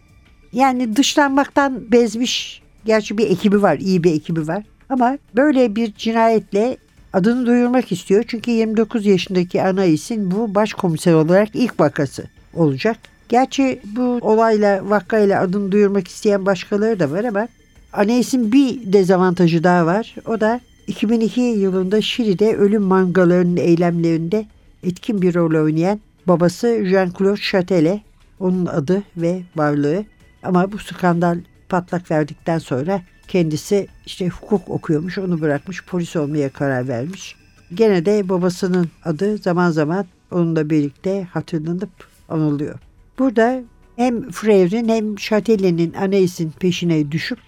Yani 0.54 0.96
dışlanmaktan 0.96 1.92
bezmiş. 1.92 2.62
Gerçi 2.86 3.18
bir 3.18 3.30
ekibi 3.30 3.62
var, 3.62 3.78
iyi 3.78 4.04
bir 4.04 4.14
ekibi 4.14 4.48
var. 4.48 4.64
Ama 4.90 5.18
böyle 5.36 5.76
bir 5.76 5.94
cinayetle 5.94 6.78
adını 7.14 7.46
duyurmak 7.46 7.92
istiyor. 7.92 8.24
Çünkü 8.28 8.52
29 8.52 9.06
yaşındaki 9.06 9.64
Anais'in 9.64 10.32
bu 10.32 10.56
başkomiser 10.56 11.14
olarak 11.14 11.50
ilk 11.54 11.80
vakası 11.80 12.24
olacak. 12.54 12.98
Gerçi 13.30 13.82
bu 13.86 14.02
olayla 14.22 14.90
vakayla 14.90 15.42
adını 15.42 15.72
duyurmak 15.72 16.08
isteyen 16.08 16.46
başkaları 16.46 17.00
da 17.00 17.12
var 17.12 17.24
ama 17.24 17.48
Anais'in 17.94 18.52
bir 18.52 18.94
dezavantajı 18.94 19.64
daha 19.64 19.86
var. 19.86 20.16
O 20.26 20.40
da 20.40 20.62
2002 20.92 21.42
yılında 21.42 22.02
Şili'de 22.02 22.56
ölüm 22.56 22.82
mangalarının 22.82 23.58
eylemlerinde 23.58 24.46
etkin 24.84 25.22
bir 25.22 25.36
rol 25.36 25.64
oynayan 25.64 26.00
babası 26.28 26.68
Jean-Claude 26.68 27.52
Châtelet. 27.52 28.02
Onun 28.40 28.66
adı 28.66 29.04
ve 29.18 29.42
varlığı. 29.56 30.06
Ama 30.44 30.72
bu 30.72 30.78
skandal 30.78 31.40
patlak 31.70 32.12
verdikten 32.12 32.58
sonra 32.58 33.02
kendisi 33.28 33.88
işte 34.06 34.28
hukuk 34.28 34.70
okuyormuş, 34.70 35.18
onu 35.18 35.42
bırakmış, 35.42 35.86
polis 35.86 36.16
olmaya 36.16 36.50
karar 36.50 36.88
vermiş. 36.88 37.36
Gene 37.74 38.06
de 38.06 38.30
babasının 38.30 38.90
adı 39.06 39.38
zaman 39.38 39.72
zaman 39.72 40.06
onunla 40.32 40.70
birlikte 40.70 41.24
hatırlanıp 41.24 41.92
anılıyor. 42.30 42.80
Burada 43.20 43.64
hem 43.96 44.32
Freyre'in 44.32 44.90
hem 44.90 45.16
Châtelet'in 45.16 45.94
Anais'in 45.94 46.52
peşine 46.52 47.12
düşüp 47.12 47.40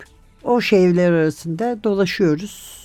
o 0.43 0.61
şehirler 0.61 1.11
arasında 1.11 1.83
dolaşıyoruz. 1.83 2.82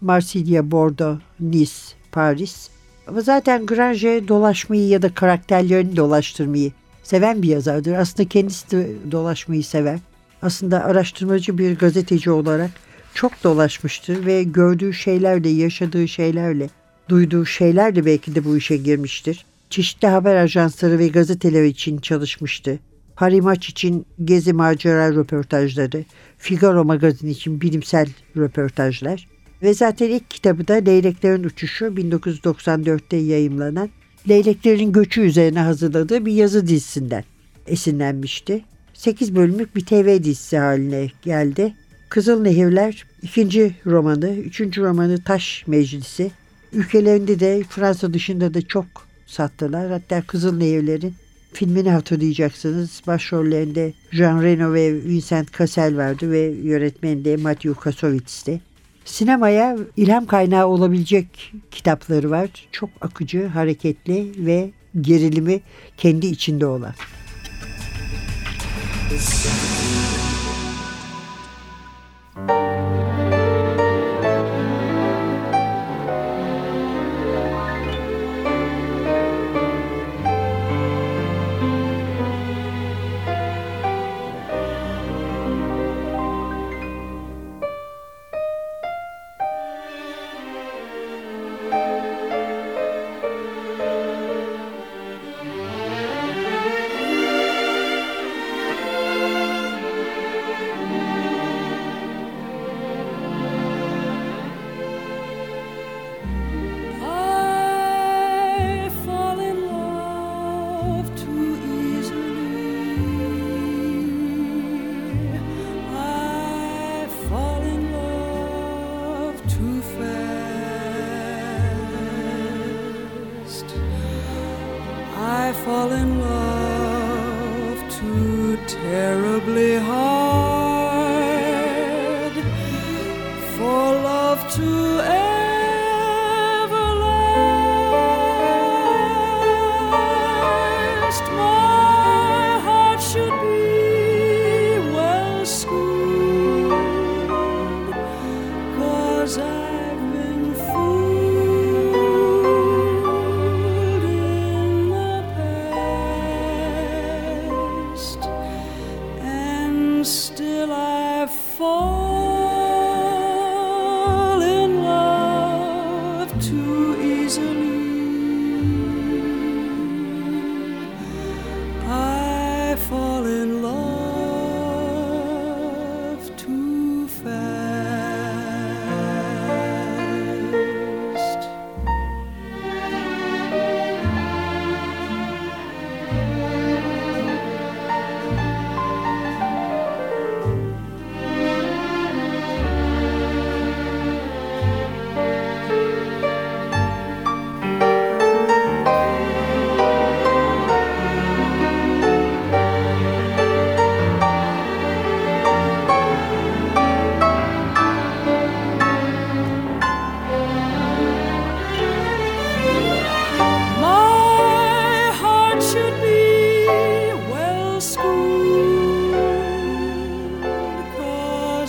Marsilya, 0.00 0.70
Bordeaux, 0.70 1.22
Nice, 1.40 1.72
Paris. 2.12 2.70
Ama 3.06 3.20
zaten 3.20 3.66
Grange 3.66 4.28
dolaşmayı 4.28 4.88
ya 4.88 5.02
da 5.02 5.14
karakterlerini 5.14 5.96
dolaştırmayı 5.96 6.72
seven 7.02 7.42
bir 7.42 7.48
yazardır. 7.48 7.92
Aslında 7.92 8.28
kendisi 8.28 8.70
de 8.70 8.88
dolaşmayı 9.10 9.64
sever. 9.64 9.98
Aslında 10.42 10.84
araştırmacı 10.84 11.58
bir 11.58 11.78
gazeteci 11.78 12.30
olarak 12.30 12.70
çok 13.14 13.44
dolaşmıştır 13.44 14.26
ve 14.26 14.42
gördüğü 14.42 14.92
şeylerle, 14.92 15.48
yaşadığı 15.48 16.08
şeylerle, 16.08 16.70
duyduğu 17.08 17.46
şeylerle 17.46 18.06
belki 18.06 18.34
de 18.34 18.44
bu 18.44 18.56
işe 18.56 18.76
girmiştir. 18.76 19.44
Çeşitli 19.70 20.08
haber 20.08 20.36
ajansları 20.36 20.98
ve 20.98 21.08
gazeteler 21.08 21.64
için 21.64 21.98
çalışmıştı. 21.98 22.78
Paris 23.16 23.42
Maç 23.42 23.68
için 23.68 24.06
gezi 24.24 24.52
macera 24.52 25.10
röportajları, 25.14 26.04
Figaro 26.38 26.84
magazin 26.84 27.28
için 27.28 27.60
bilimsel 27.60 28.08
röportajlar 28.36 29.28
ve 29.62 29.74
zaten 29.74 30.08
ilk 30.08 30.30
kitabı 30.30 30.68
da 30.68 30.74
Leyleklerin 30.74 31.44
Uçuşu 31.44 31.84
1994'te 31.84 33.16
yayımlanan 33.16 33.90
Leyleklerin 34.28 34.92
Göçü 34.92 35.20
üzerine 35.20 35.60
hazırladığı 35.60 36.26
bir 36.26 36.32
yazı 36.32 36.66
dizisinden 36.66 37.24
esinlenmişti. 37.66 38.64
8 38.94 39.36
bölümlük 39.36 39.76
bir 39.76 39.86
TV 39.86 40.22
dizisi 40.24 40.58
haline 40.58 41.10
geldi. 41.22 41.74
Kızıl 42.08 42.42
Nehirler 42.42 43.06
ikinci 43.22 43.74
romanı, 43.86 44.30
üçüncü 44.30 44.82
romanı 44.82 45.24
Taş 45.24 45.64
Meclisi. 45.66 46.30
Ülkelerinde 46.72 47.40
de 47.40 47.62
Fransa 47.68 48.14
dışında 48.14 48.54
da 48.54 48.62
çok 48.62 48.86
sattılar. 49.26 49.90
Hatta 49.90 50.22
Kızıl 50.22 50.56
Nehirler'in 50.56 51.14
filmini 51.52 51.90
hatırlayacaksınız. 51.90 53.02
Başrollerinde 53.06 53.92
Jean 54.12 54.42
Reno 54.42 54.72
ve 54.72 54.94
Vincent 54.94 55.58
Cassel 55.58 55.96
vardı 55.96 56.30
ve 56.30 56.40
yönetmeni 56.40 57.24
de 57.24 57.36
Matthew 57.36 57.74
Kasowitz'ti. 57.80 58.60
Sinemaya 59.08 59.76
ilham 59.96 60.26
kaynağı 60.26 60.66
olabilecek 60.66 61.52
kitapları 61.70 62.30
var. 62.30 62.50
Çok 62.72 62.90
akıcı, 63.00 63.46
hareketli 63.46 64.46
ve 64.46 64.70
gerilimi 65.00 65.60
kendi 65.96 66.26
içinde 66.26 66.66
olan. 66.66 66.94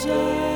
Cause 0.10 0.49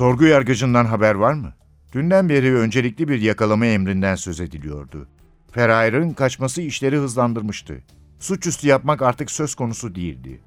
Sorgu 0.00 0.24
yargıcından 0.24 0.84
haber 0.84 1.14
var 1.14 1.32
mı? 1.32 1.52
Dünden 1.92 2.28
beri 2.28 2.56
öncelikli 2.56 3.08
bir 3.08 3.20
yakalama 3.20 3.66
emrinden 3.66 4.14
söz 4.14 4.40
ediliyordu. 4.40 5.08
Ferayır'ın 5.52 6.10
kaçması 6.10 6.62
işleri 6.62 6.96
hızlandırmıştı. 6.96 7.82
Suçüstü 8.18 8.68
yapmak 8.68 9.02
artık 9.02 9.30
söz 9.30 9.54
konusu 9.54 9.94
değildi. 9.94 10.40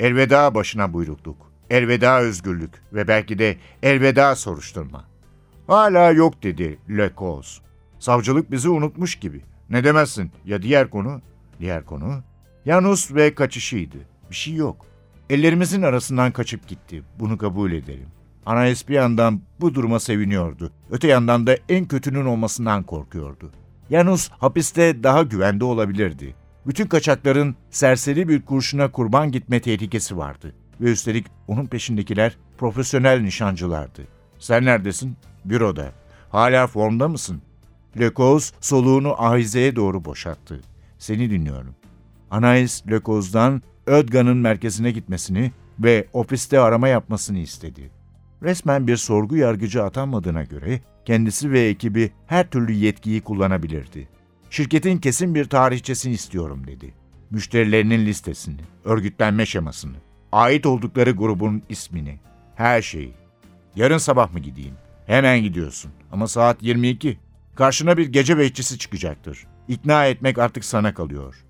Elveda 0.00 0.54
başına 0.54 0.92
buyrukluk, 0.92 1.52
elveda 1.70 2.20
özgürlük 2.20 2.70
ve 2.92 3.08
belki 3.08 3.38
de 3.38 3.56
elveda 3.82 4.36
soruşturma. 4.36 5.04
Hala 5.66 6.10
yok 6.10 6.42
dedi 6.42 6.78
Le 6.90 7.10
Cause. 7.18 7.62
Savcılık 7.98 8.50
bizi 8.50 8.68
unutmuş 8.68 9.14
gibi. 9.14 9.40
Ne 9.70 9.84
demezsin 9.84 10.30
ya 10.44 10.62
diğer 10.62 10.90
konu? 10.90 11.20
Diğer 11.60 11.84
konu? 11.84 12.22
Yanus 12.64 13.14
ve 13.14 13.34
kaçışıydı. 13.34 13.98
Bir 14.30 14.36
şey 14.36 14.54
yok. 14.54 14.86
Ellerimizin 15.30 15.82
arasından 15.82 16.32
kaçıp 16.32 16.68
gitti. 16.68 17.02
Bunu 17.18 17.38
kabul 17.38 17.72
edelim. 17.72 18.08
Anais 18.46 18.88
bir 18.88 18.94
yandan 18.94 19.40
bu 19.60 19.74
duruma 19.74 20.00
seviniyordu. 20.00 20.70
Öte 20.90 21.08
yandan 21.08 21.46
da 21.46 21.56
en 21.68 21.84
kötünün 21.84 22.24
olmasından 22.24 22.82
korkuyordu. 22.82 23.50
Yanus 23.90 24.30
hapiste 24.30 25.02
daha 25.02 25.22
güvende 25.22 25.64
olabilirdi. 25.64 26.34
Bütün 26.66 26.86
kaçakların 26.86 27.56
serseri 27.70 28.28
bir 28.28 28.42
kurşuna 28.42 28.90
kurban 28.90 29.32
gitme 29.32 29.60
tehlikesi 29.60 30.16
vardı. 30.16 30.54
Ve 30.80 30.92
üstelik 30.92 31.26
onun 31.48 31.66
peşindekiler 31.66 32.36
profesyonel 32.58 33.20
nişancılardı. 33.20 34.02
Sen 34.38 34.64
neredesin? 34.64 35.16
Büroda. 35.44 35.92
Hala 36.30 36.66
formda 36.66 37.08
mısın? 37.08 37.42
Lekoz 38.00 38.52
soluğunu 38.60 39.22
ahizeye 39.22 39.76
doğru 39.76 40.04
boşalttı. 40.04 40.60
Seni 40.98 41.30
dinliyorum. 41.30 41.74
Anais 42.30 42.86
Lekoz'dan 42.90 43.62
Ödgan'ın 43.86 44.36
merkezine 44.36 44.90
gitmesini 44.90 45.52
ve 45.78 46.06
ofiste 46.12 46.60
arama 46.60 46.88
yapmasını 46.88 47.38
istedi. 47.38 47.90
Resmen 48.44 48.86
bir 48.86 48.96
sorgu 48.96 49.36
yargıcı 49.36 49.82
atanmadığına 49.82 50.42
göre 50.42 50.80
kendisi 51.04 51.52
ve 51.52 51.60
ekibi 51.60 52.12
her 52.26 52.50
türlü 52.50 52.72
yetkiyi 52.72 53.20
kullanabilirdi. 53.20 54.08
Şirketin 54.50 54.98
kesin 54.98 55.34
bir 55.34 55.44
tarihçesini 55.44 56.14
istiyorum 56.14 56.66
dedi. 56.66 56.94
Müşterilerinin 57.30 58.06
listesini, 58.06 58.60
örgütlenme 58.84 59.46
şemasını, 59.46 59.96
ait 60.32 60.66
oldukları 60.66 61.10
grubun 61.10 61.62
ismini, 61.68 62.20
her 62.54 62.82
şeyi. 62.82 63.14
Yarın 63.76 63.98
sabah 63.98 64.32
mı 64.32 64.38
gideyim? 64.38 64.74
Hemen 65.06 65.42
gidiyorsun. 65.42 65.92
Ama 66.12 66.28
saat 66.28 66.62
22. 66.62 67.18
Karşına 67.54 67.96
bir 67.96 68.06
gece 68.06 68.38
bekçisi 68.38 68.78
çıkacaktır. 68.78 69.46
İkna 69.68 70.06
etmek 70.06 70.38
artık 70.38 70.64
sana 70.64 70.94
kalıyor. 70.94 71.44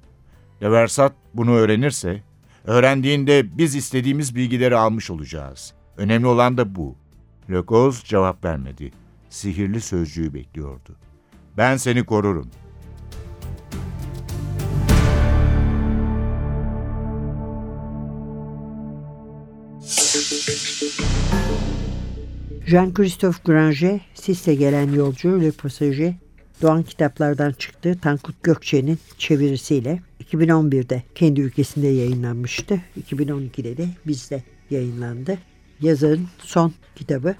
Leversat 0.62 1.12
bunu 1.34 1.54
öğrenirse, 1.54 2.22
öğrendiğinde 2.64 3.58
biz 3.58 3.74
istediğimiz 3.74 4.34
bilgileri 4.34 4.76
almış 4.76 5.10
olacağız. 5.10 5.74
Önemli 5.96 6.26
olan 6.26 6.56
da 6.56 6.74
bu. 6.74 6.96
Lökoz 7.50 8.04
cevap 8.04 8.44
vermedi. 8.44 8.92
Sihirli 9.30 9.80
sözcüğü 9.80 10.34
bekliyordu. 10.34 10.96
Ben 11.56 11.76
seni 11.76 12.04
korurum. 12.04 12.50
Jean-Christophe 22.66 23.44
Granger, 23.44 24.00
Sis'le 24.14 24.58
gelen 24.58 24.92
yolcu 24.92 25.40
Le 25.40 25.50
Passager, 25.50 26.14
Doğan 26.62 26.82
kitaplardan 26.82 27.52
çıktı 27.52 27.98
Tankut 28.02 28.42
Gökçe'nin 28.42 28.98
çevirisiyle 29.18 30.02
2011'de 30.24 31.02
kendi 31.14 31.40
ülkesinde 31.40 31.86
yayınlanmıştı. 31.86 32.80
2012'de 33.10 33.76
de 33.76 33.88
bizde 34.06 34.42
yayınlandı. 34.70 35.38
Yazarın 35.80 36.26
son 36.38 36.72
kitabı. 36.96 37.34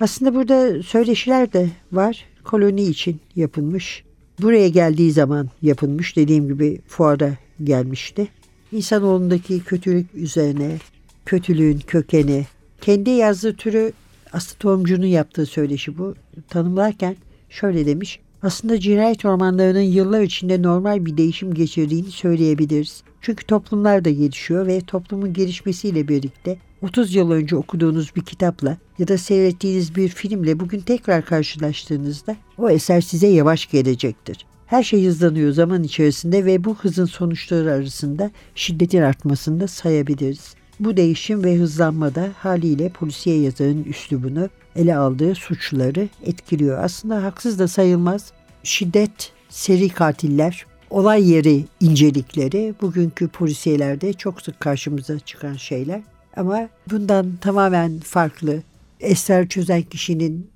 Aslında 0.00 0.34
burada 0.34 0.82
söyleşiler 0.82 1.52
de 1.52 1.68
var. 1.92 2.24
Koloni 2.44 2.82
için 2.82 3.20
yapılmış. 3.36 4.04
Buraya 4.42 4.68
geldiği 4.68 5.12
zaman 5.12 5.48
yapılmış. 5.62 6.16
Dediğim 6.16 6.48
gibi 6.48 6.80
fuara 6.86 7.36
gelmişti. 7.64 8.28
İnsanoğlundaki 8.72 9.64
kötülük 9.64 10.14
üzerine, 10.14 10.78
kötülüğün 11.26 11.78
kökeni, 11.78 12.46
kendi 12.80 13.10
yazdığı 13.10 13.56
türü 13.56 13.92
Aslı 14.32 14.58
Tohumcu'nun 14.58 15.06
yaptığı 15.06 15.46
söyleşi 15.46 15.98
bu. 15.98 16.14
Tanımlarken 16.48 17.16
şöyle 17.48 17.86
demiş. 17.86 18.20
Aslında 18.42 18.80
cinayet 18.80 19.24
romanlarının 19.24 19.80
yıllar 19.80 20.20
içinde 20.20 20.62
normal 20.62 21.06
bir 21.06 21.16
değişim 21.16 21.54
geçirdiğini 21.54 22.10
söyleyebiliriz. 22.10 23.02
Çünkü 23.20 23.46
toplumlar 23.46 24.04
da 24.04 24.10
gelişiyor 24.10 24.66
ve 24.66 24.80
toplumun 24.80 25.32
gelişmesiyle 25.32 26.08
birlikte 26.08 26.58
30 26.82 27.14
yıl 27.14 27.30
önce 27.30 27.56
okuduğunuz 27.56 28.16
bir 28.16 28.22
kitapla 28.22 28.76
ya 28.98 29.08
da 29.08 29.18
seyrettiğiniz 29.18 29.96
bir 29.96 30.08
filmle 30.08 30.60
bugün 30.60 30.80
tekrar 30.80 31.24
karşılaştığınızda 31.24 32.36
o 32.58 32.70
eser 32.70 33.00
size 33.00 33.26
yavaş 33.26 33.70
gelecektir. 33.70 34.46
Her 34.66 34.82
şey 34.82 35.06
hızlanıyor 35.06 35.52
zaman 35.52 35.82
içerisinde 35.82 36.44
ve 36.44 36.64
bu 36.64 36.74
hızın 36.74 37.04
sonuçları 37.04 37.72
arasında 37.72 38.30
şiddetin 38.54 39.02
artmasını 39.02 39.60
da 39.60 39.68
sayabiliriz. 39.68 40.54
Bu 40.80 40.96
değişim 40.96 41.44
ve 41.44 41.56
hızlanmada 41.56 42.28
haliyle 42.36 42.88
polisiye 42.88 43.40
yazarın 43.40 43.84
üslubunu 43.84 44.48
ele 44.76 44.96
aldığı 44.96 45.34
suçları 45.34 46.08
etkiliyor. 46.22 46.84
Aslında 46.84 47.22
haksız 47.22 47.58
da 47.58 47.68
sayılmaz. 47.68 48.32
Şiddet, 48.62 49.32
seri 49.48 49.88
katiller, 49.88 50.66
olay 50.90 51.30
yeri 51.30 51.64
incelikleri 51.80 52.74
bugünkü 52.80 53.28
polisiyelerde 53.28 54.12
çok 54.12 54.42
sık 54.42 54.60
karşımıza 54.60 55.18
çıkan 55.18 55.54
şeyler. 55.54 56.00
Ama 56.36 56.68
bundan 56.90 57.36
tamamen 57.40 57.98
farklı, 57.98 58.62
esrar 59.00 59.48
çözen 59.48 59.82
kişinin 59.82 60.50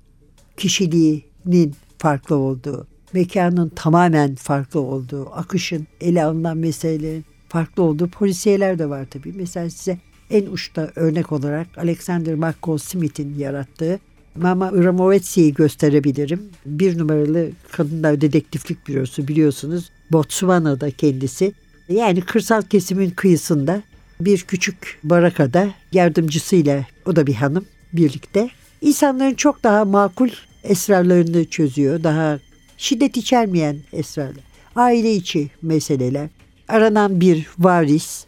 kişiliğinin 0.57 1.75
farklı 1.97 2.35
olduğu, 2.35 2.87
mekanın 3.13 3.69
tamamen 3.69 4.35
farklı 4.35 4.79
olduğu, 4.79 5.29
akışın 5.33 5.87
ele 6.01 6.23
alınan 6.23 6.57
meselelerin 6.57 7.25
farklı 7.49 7.83
olduğu 7.83 8.07
polisiyeler 8.07 8.79
de 8.79 8.89
var 8.89 9.05
tabii. 9.09 9.33
Mesela 9.35 9.69
size 9.69 9.97
en 10.29 10.45
uçta 10.45 10.91
örnek 10.95 11.31
olarak 11.31 11.77
Alexander 11.77 12.35
McCall 12.35 12.77
Smith'in 12.77 13.35
yarattığı 13.37 13.99
Mama 14.35 14.71
Uramovetsi'yi 14.71 15.53
gösterebilirim. 15.53 16.49
Bir 16.65 16.97
numaralı 16.97 17.49
kadınlar 17.71 18.21
dedektiflik 18.21 18.87
bürosu 18.87 19.27
biliyorsunuz. 19.27 19.89
Botswana'da 20.11 20.91
kendisi. 20.91 21.53
Yani 21.89 22.21
kırsal 22.21 22.61
kesimin 22.61 23.09
kıyısında 23.09 23.81
bir 24.19 24.41
küçük 24.41 24.99
barakada 25.03 25.69
yardımcısıyla 25.91 26.85
o 27.05 27.15
da 27.15 27.27
bir 27.27 27.33
hanım 27.33 27.65
birlikte. 27.93 28.49
İnsanların 28.81 29.33
çok 29.33 29.63
daha 29.63 29.85
makul 29.85 30.29
esrarlarını 30.63 31.45
çözüyor. 31.45 32.03
Daha 32.03 32.39
şiddet 32.77 33.17
içermeyen 33.17 33.77
esrarlar. 33.93 34.43
Aile 34.75 35.13
içi 35.13 35.49
meseleler. 35.61 36.29
Aranan 36.67 37.21
bir 37.21 37.47
varis, 37.59 38.25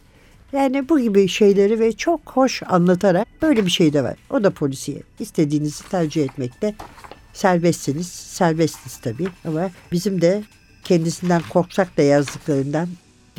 yani 0.52 0.88
bu 0.88 1.00
gibi 1.00 1.28
şeyleri 1.28 1.80
ve 1.80 1.92
çok 1.92 2.20
hoş 2.24 2.62
anlatarak 2.66 3.28
böyle 3.42 3.66
bir 3.66 3.70
şey 3.70 3.92
de 3.92 4.04
var. 4.04 4.16
O 4.30 4.44
da 4.44 4.50
polisiye. 4.50 5.02
İstediğinizi 5.20 5.88
tercih 5.88 6.24
etmekte 6.24 6.74
serbestsiniz. 7.32 8.06
Serbestsiniz 8.08 8.96
tabii 8.96 9.28
ama 9.44 9.70
bizim 9.92 10.20
de 10.20 10.42
kendisinden 10.84 11.42
korksak 11.48 11.96
da 11.96 12.02
yazdıklarından 12.02 12.88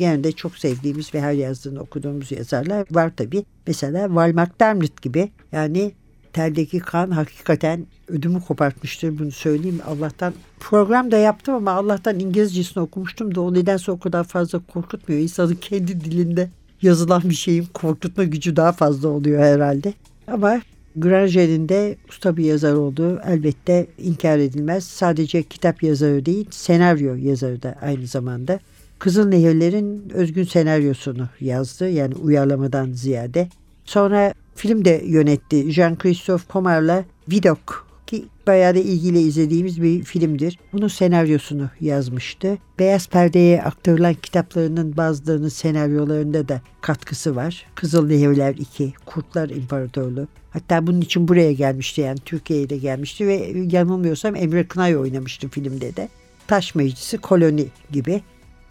gene 0.00 0.24
de 0.24 0.32
çok 0.32 0.58
sevdiğimiz 0.58 1.14
ve 1.14 1.20
her 1.20 1.32
yazdığını 1.32 1.80
okuduğumuz 1.80 2.32
yazarlar 2.32 2.86
var 2.90 3.12
tabii. 3.16 3.44
Mesela 3.66 4.14
Val 4.14 4.32
McDermott 4.32 5.02
gibi 5.02 5.30
yani 5.52 5.92
teldeki 6.32 6.78
kan 6.78 7.10
hakikaten 7.10 7.86
ödümü 8.08 8.40
kopartmıştır 8.40 9.18
bunu 9.18 9.30
söyleyeyim. 9.30 9.80
Allah'tan 9.86 10.34
program 10.60 11.10
da 11.10 11.16
yaptım 11.16 11.54
ama 11.54 11.72
Allah'tan 11.72 12.20
İngilizcesini 12.20 12.82
okumuştum 12.82 13.34
da 13.34 13.40
o 13.40 13.54
nedense 13.54 13.92
o 13.92 13.98
kadar 13.98 14.24
fazla 14.24 14.58
korkutmuyor. 14.58 15.22
İnsanın 15.22 15.54
kendi 15.54 16.00
dilinde 16.00 16.50
yazılan 16.82 17.22
bir 17.24 17.34
şeyin 17.34 17.66
korkutma 17.74 18.24
gücü 18.24 18.56
daha 18.56 18.72
fazla 18.72 19.08
oluyor 19.08 19.42
herhalde. 19.42 19.94
Ama 20.26 20.60
Granger'in 20.96 21.68
de 21.68 21.96
usta 22.08 22.36
bir 22.36 22.44
yazar 22.44 22.72
olduğu 22.72 23.20
elbette 23.20 23.86
inkar 23.98 24.38
edilmez. 24.38 24.84
Sadece 24.84 25.42
kitap 25.42 25.82
yazarı 25.82 26.26
değil, 26.26 26.46
senaryo 26.50 27.14
yazarı 27.14 27.62
da 27.62 27.74
aynı 27.82 28.06
zamanda. 28.06 28.60
Kızıl 29.00 29.28
Nehirler'in 29.28 30.10
özgün 30.14 30.44
senaryosunu 30.44 31.28
yazdı. 31.40 31.88
Yani 31.88 32.14
uyarlamadan 32.14 32.92
ziyade. 32.92 33.48
Sonra 33.84 34.34
film 34.54 34.84
de 34.84 35.02
yönetti. 35.06 35.72
Jean-Christophe 35.72 36.52
Comar'la 36.52 37.04
Vidok 37.30 37.86
ki 38.06 38.24
bayağı 38.46 38.74
da 38.74 38.78
ilgili 38.78 39.18
izlediğimiz 39.18 39.82
bir 39.82 40.02
filmdir. 40.04 40.58
Bunun 40.72 40.88
senaryosunu 40.88 41.70
yazmıştı. 41.80 42.58
Beyaz 42.78 43.08
Perde'ye 43.08 43.62
aktarılan 43.62 44.14
kitaplarının 44.14 44.96
bazılarının 44.96 45.48
senaryolarında 45.48 46.48
da 46.48 46.60
katkısı 46.80 47.36
var. 47.36 47.66
Kızıl 47.74 48.06
Nehirler 48.06 48.54
2, 48.54 48.92
Kurtlar 49.06 49.50
İmparatorluğu. 49.50 50.28
Hatta 50.50 50.86
bunun 50.86 51.00
için 51.00 51.28
buraya 51.28 51.52
gelmişti 51.52 52.00
yani 52.00 52.18
Türkiye'ye 52.24 52.70
de 52.70 52.76
gelmişti 52.76 53.26
ve 53.26 53.52
yanılmıyorsam 53.70 54.36
Emre 54.36 54.66
Kınay 54.66 54.96
oynamıştı 54.96 55.48
filmde 55.48 55.96
de. 55.96 56.08
Taş 56.46 56.74
Meclisi, 56.74 57.18
Koloni 57.18 57.66
gibi. 57.92 58.22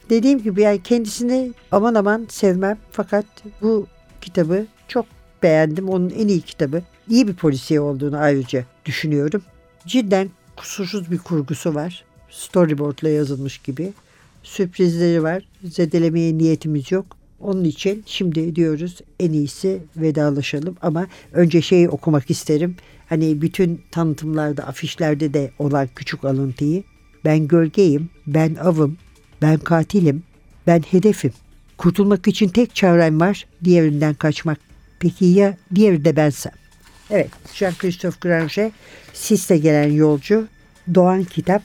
Dediğim 0.10 0.43
gibi 0.43 0.62
yani 0.62 0.84
kendisini 0.84 1.53
aman 1.72 1.95
aman 1.95 2.28
sevmem 2.30 2.78
fakat 2.91 3.26
bu 3.62 3.88
kitabı 4.22 4.66
çok 4.88 5.05
beğendim. 5.43 5.89
Onun 5.89 6.10
en 6.10 6.28
iyi 6.28 6.41
kitabı. 6.41 6.82
İyi 7.10 7.28
bir 7.28 7.34
polisiye 7.34 7.82
olduğunu 7.82 8.18
ayrıca 8.18 8.66
düşünüyorum. 8.86 9.41
Cidden 9.86 10.30
kusursuz 10.55 11.12
bir 11.12 11.18
kurgusu 11.18 11.76
var. 11.76 12.03
Storyboardla 12.30 13.10
yazılmış 13.10 13.57
gibi. 13.57 13.93
Sürprizleri 14.43 15.24
var. 15.24 15.43
Zedelemeye 15.64 16.38
niyetimiz 16.38 16.91
yok. 16.91 17.05
Onun 17.39 17.64
için 17.64 18.03
şimdi 18.05 18.55
diyoruz 18.55 18.97
en 19.20 19.34
iyisi 19.34 19.82
vedalaşalım 19.97 20.76
ama 20.82 21.07
önce 21.34 21.62
şeyi 21.62 21.89
okumak 21.89 22.30
isterim. 22.30 22.76
Hani 23.10 23.41
bütün 23.41 23.82
tanıtımlarda, 23.91 24.64
afişlerde 24.64 25.34
de 25.34 25.51
olan 25.60 25.88
küçük 25.95 26.26
alıntıyı. 26.26 26.84
Ben 27.26 27.47
gölgeyim, 27.47 28.10
ben 28.28 28.55
avım, 28.55 28.97
ben 29.42 29.58
katilim, 29.58 30.24
ben 30.68 30.80
hedefim. 30.80 31.34
Kurtulmak 31.78 32.28
için 32.28 32.50
tek 32.50 32.76
çarem 32.76 33.20
var, 33.20 33.46
diğerinden 33.64 34.14
kaçmak. 34.14 34.60
Peki 35.00 35.26
ya 35.26 35.58
diğeri 35.76 36.06
de 36.06 36.16
bensem? 36.16 36.54
Evet, 37.10 37.30
Jean-Christophe 37.54 38.20
Granger, 38.22 38.72
Sis'te 39.14 39.58
gelen 39.58 39.92
yolcu, 39.92 40.48
Doğan 40.94 41.24
Kitap 41.24 41.62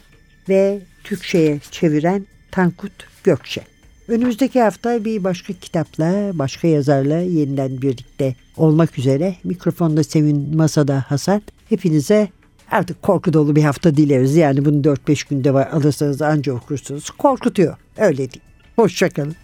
ve 0.49 0.81
Türkçe'ye 1.05 1.61
çeviren 1.71 2.27
Tankut 2.51 2.93
Gökçe. 3.25 3.63
Önümüzdeki 4.09 4.61
hafta 4.61 5.05
bir 5.05 5.25
başka 5.25 5.53
kitapla, 5.53 6.39
başka 6.39 6.69
yazarla 6.69 7.19
yeniden 7.19 7.83
birlikte 7.83 8.35
olmak 8.57 8.99
üzere. 8.99 9.37
Mikrofonda 9.45 10.05
Sevin, 10.05 10.57
masada 10.57 11.05
Hasan. 11.09 11.43
Hepinize 11.69 12.29
artık 12.71 13.03
korku 13.03 13.33
dolu 13.33 13.57
bir 13.57 13.63
hafta 13.63 13.97
dileriz. 13.97 14.37
Yani 14.37 14.65
bunu 14.65 14.77
4-5 14.77 15.29
günde 15.29 15.51
alırsanız 15.51 16.23
anca 16.23 16.53
okursunuz. 16.53 17.11
Korkutuyor. 17.11 17.77
Öyle 17.99 18.19
değil. 18.19 18.41
Hoşçakalın. 18.77 19.35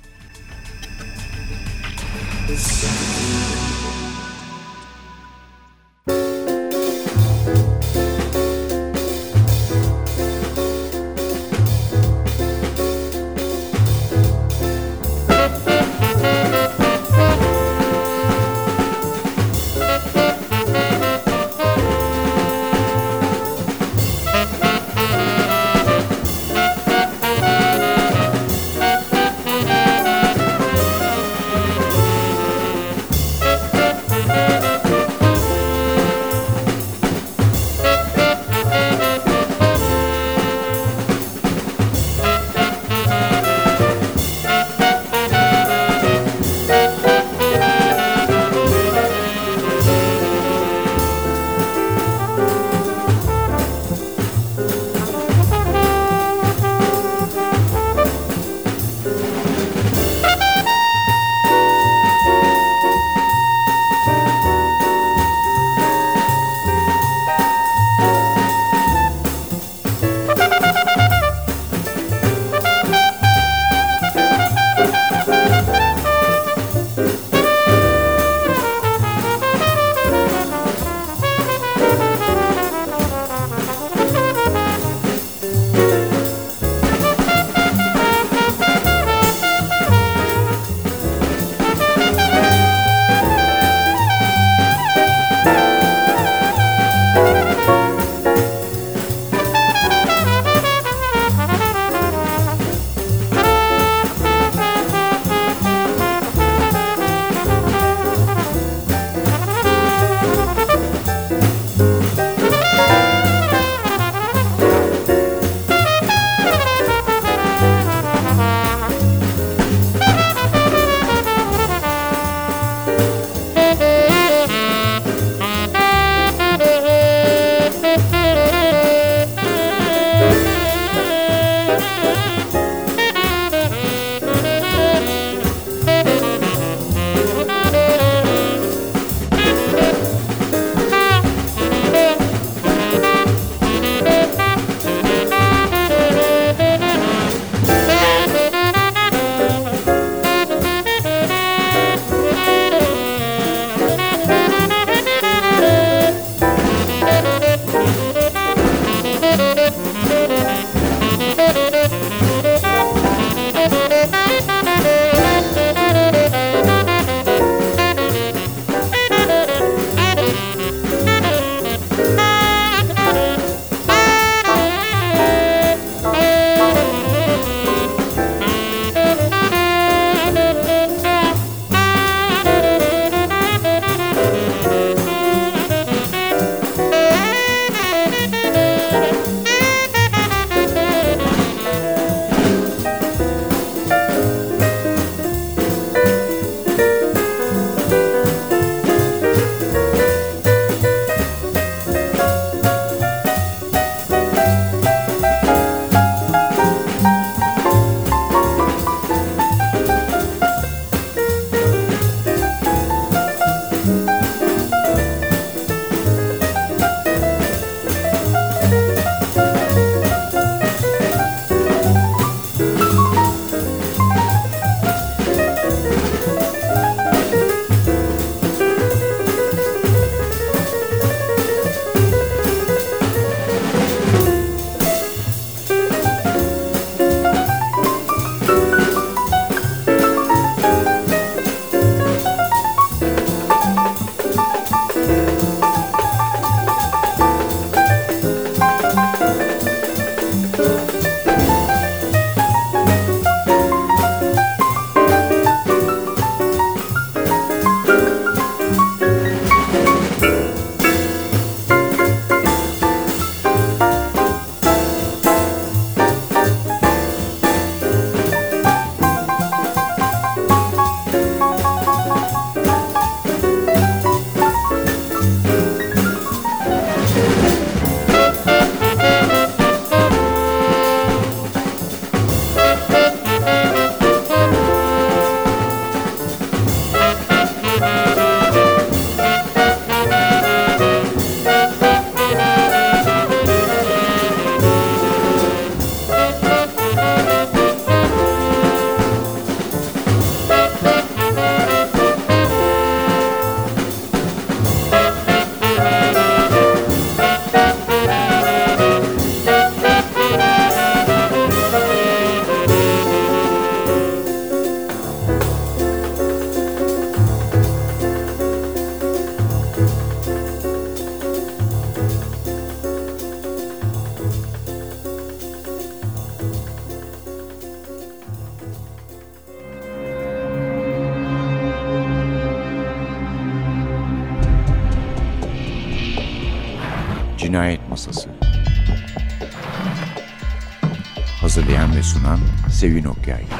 Hazırlayan 343.31 343.41
ve 343.41 343.47
sunan 343.47 343.60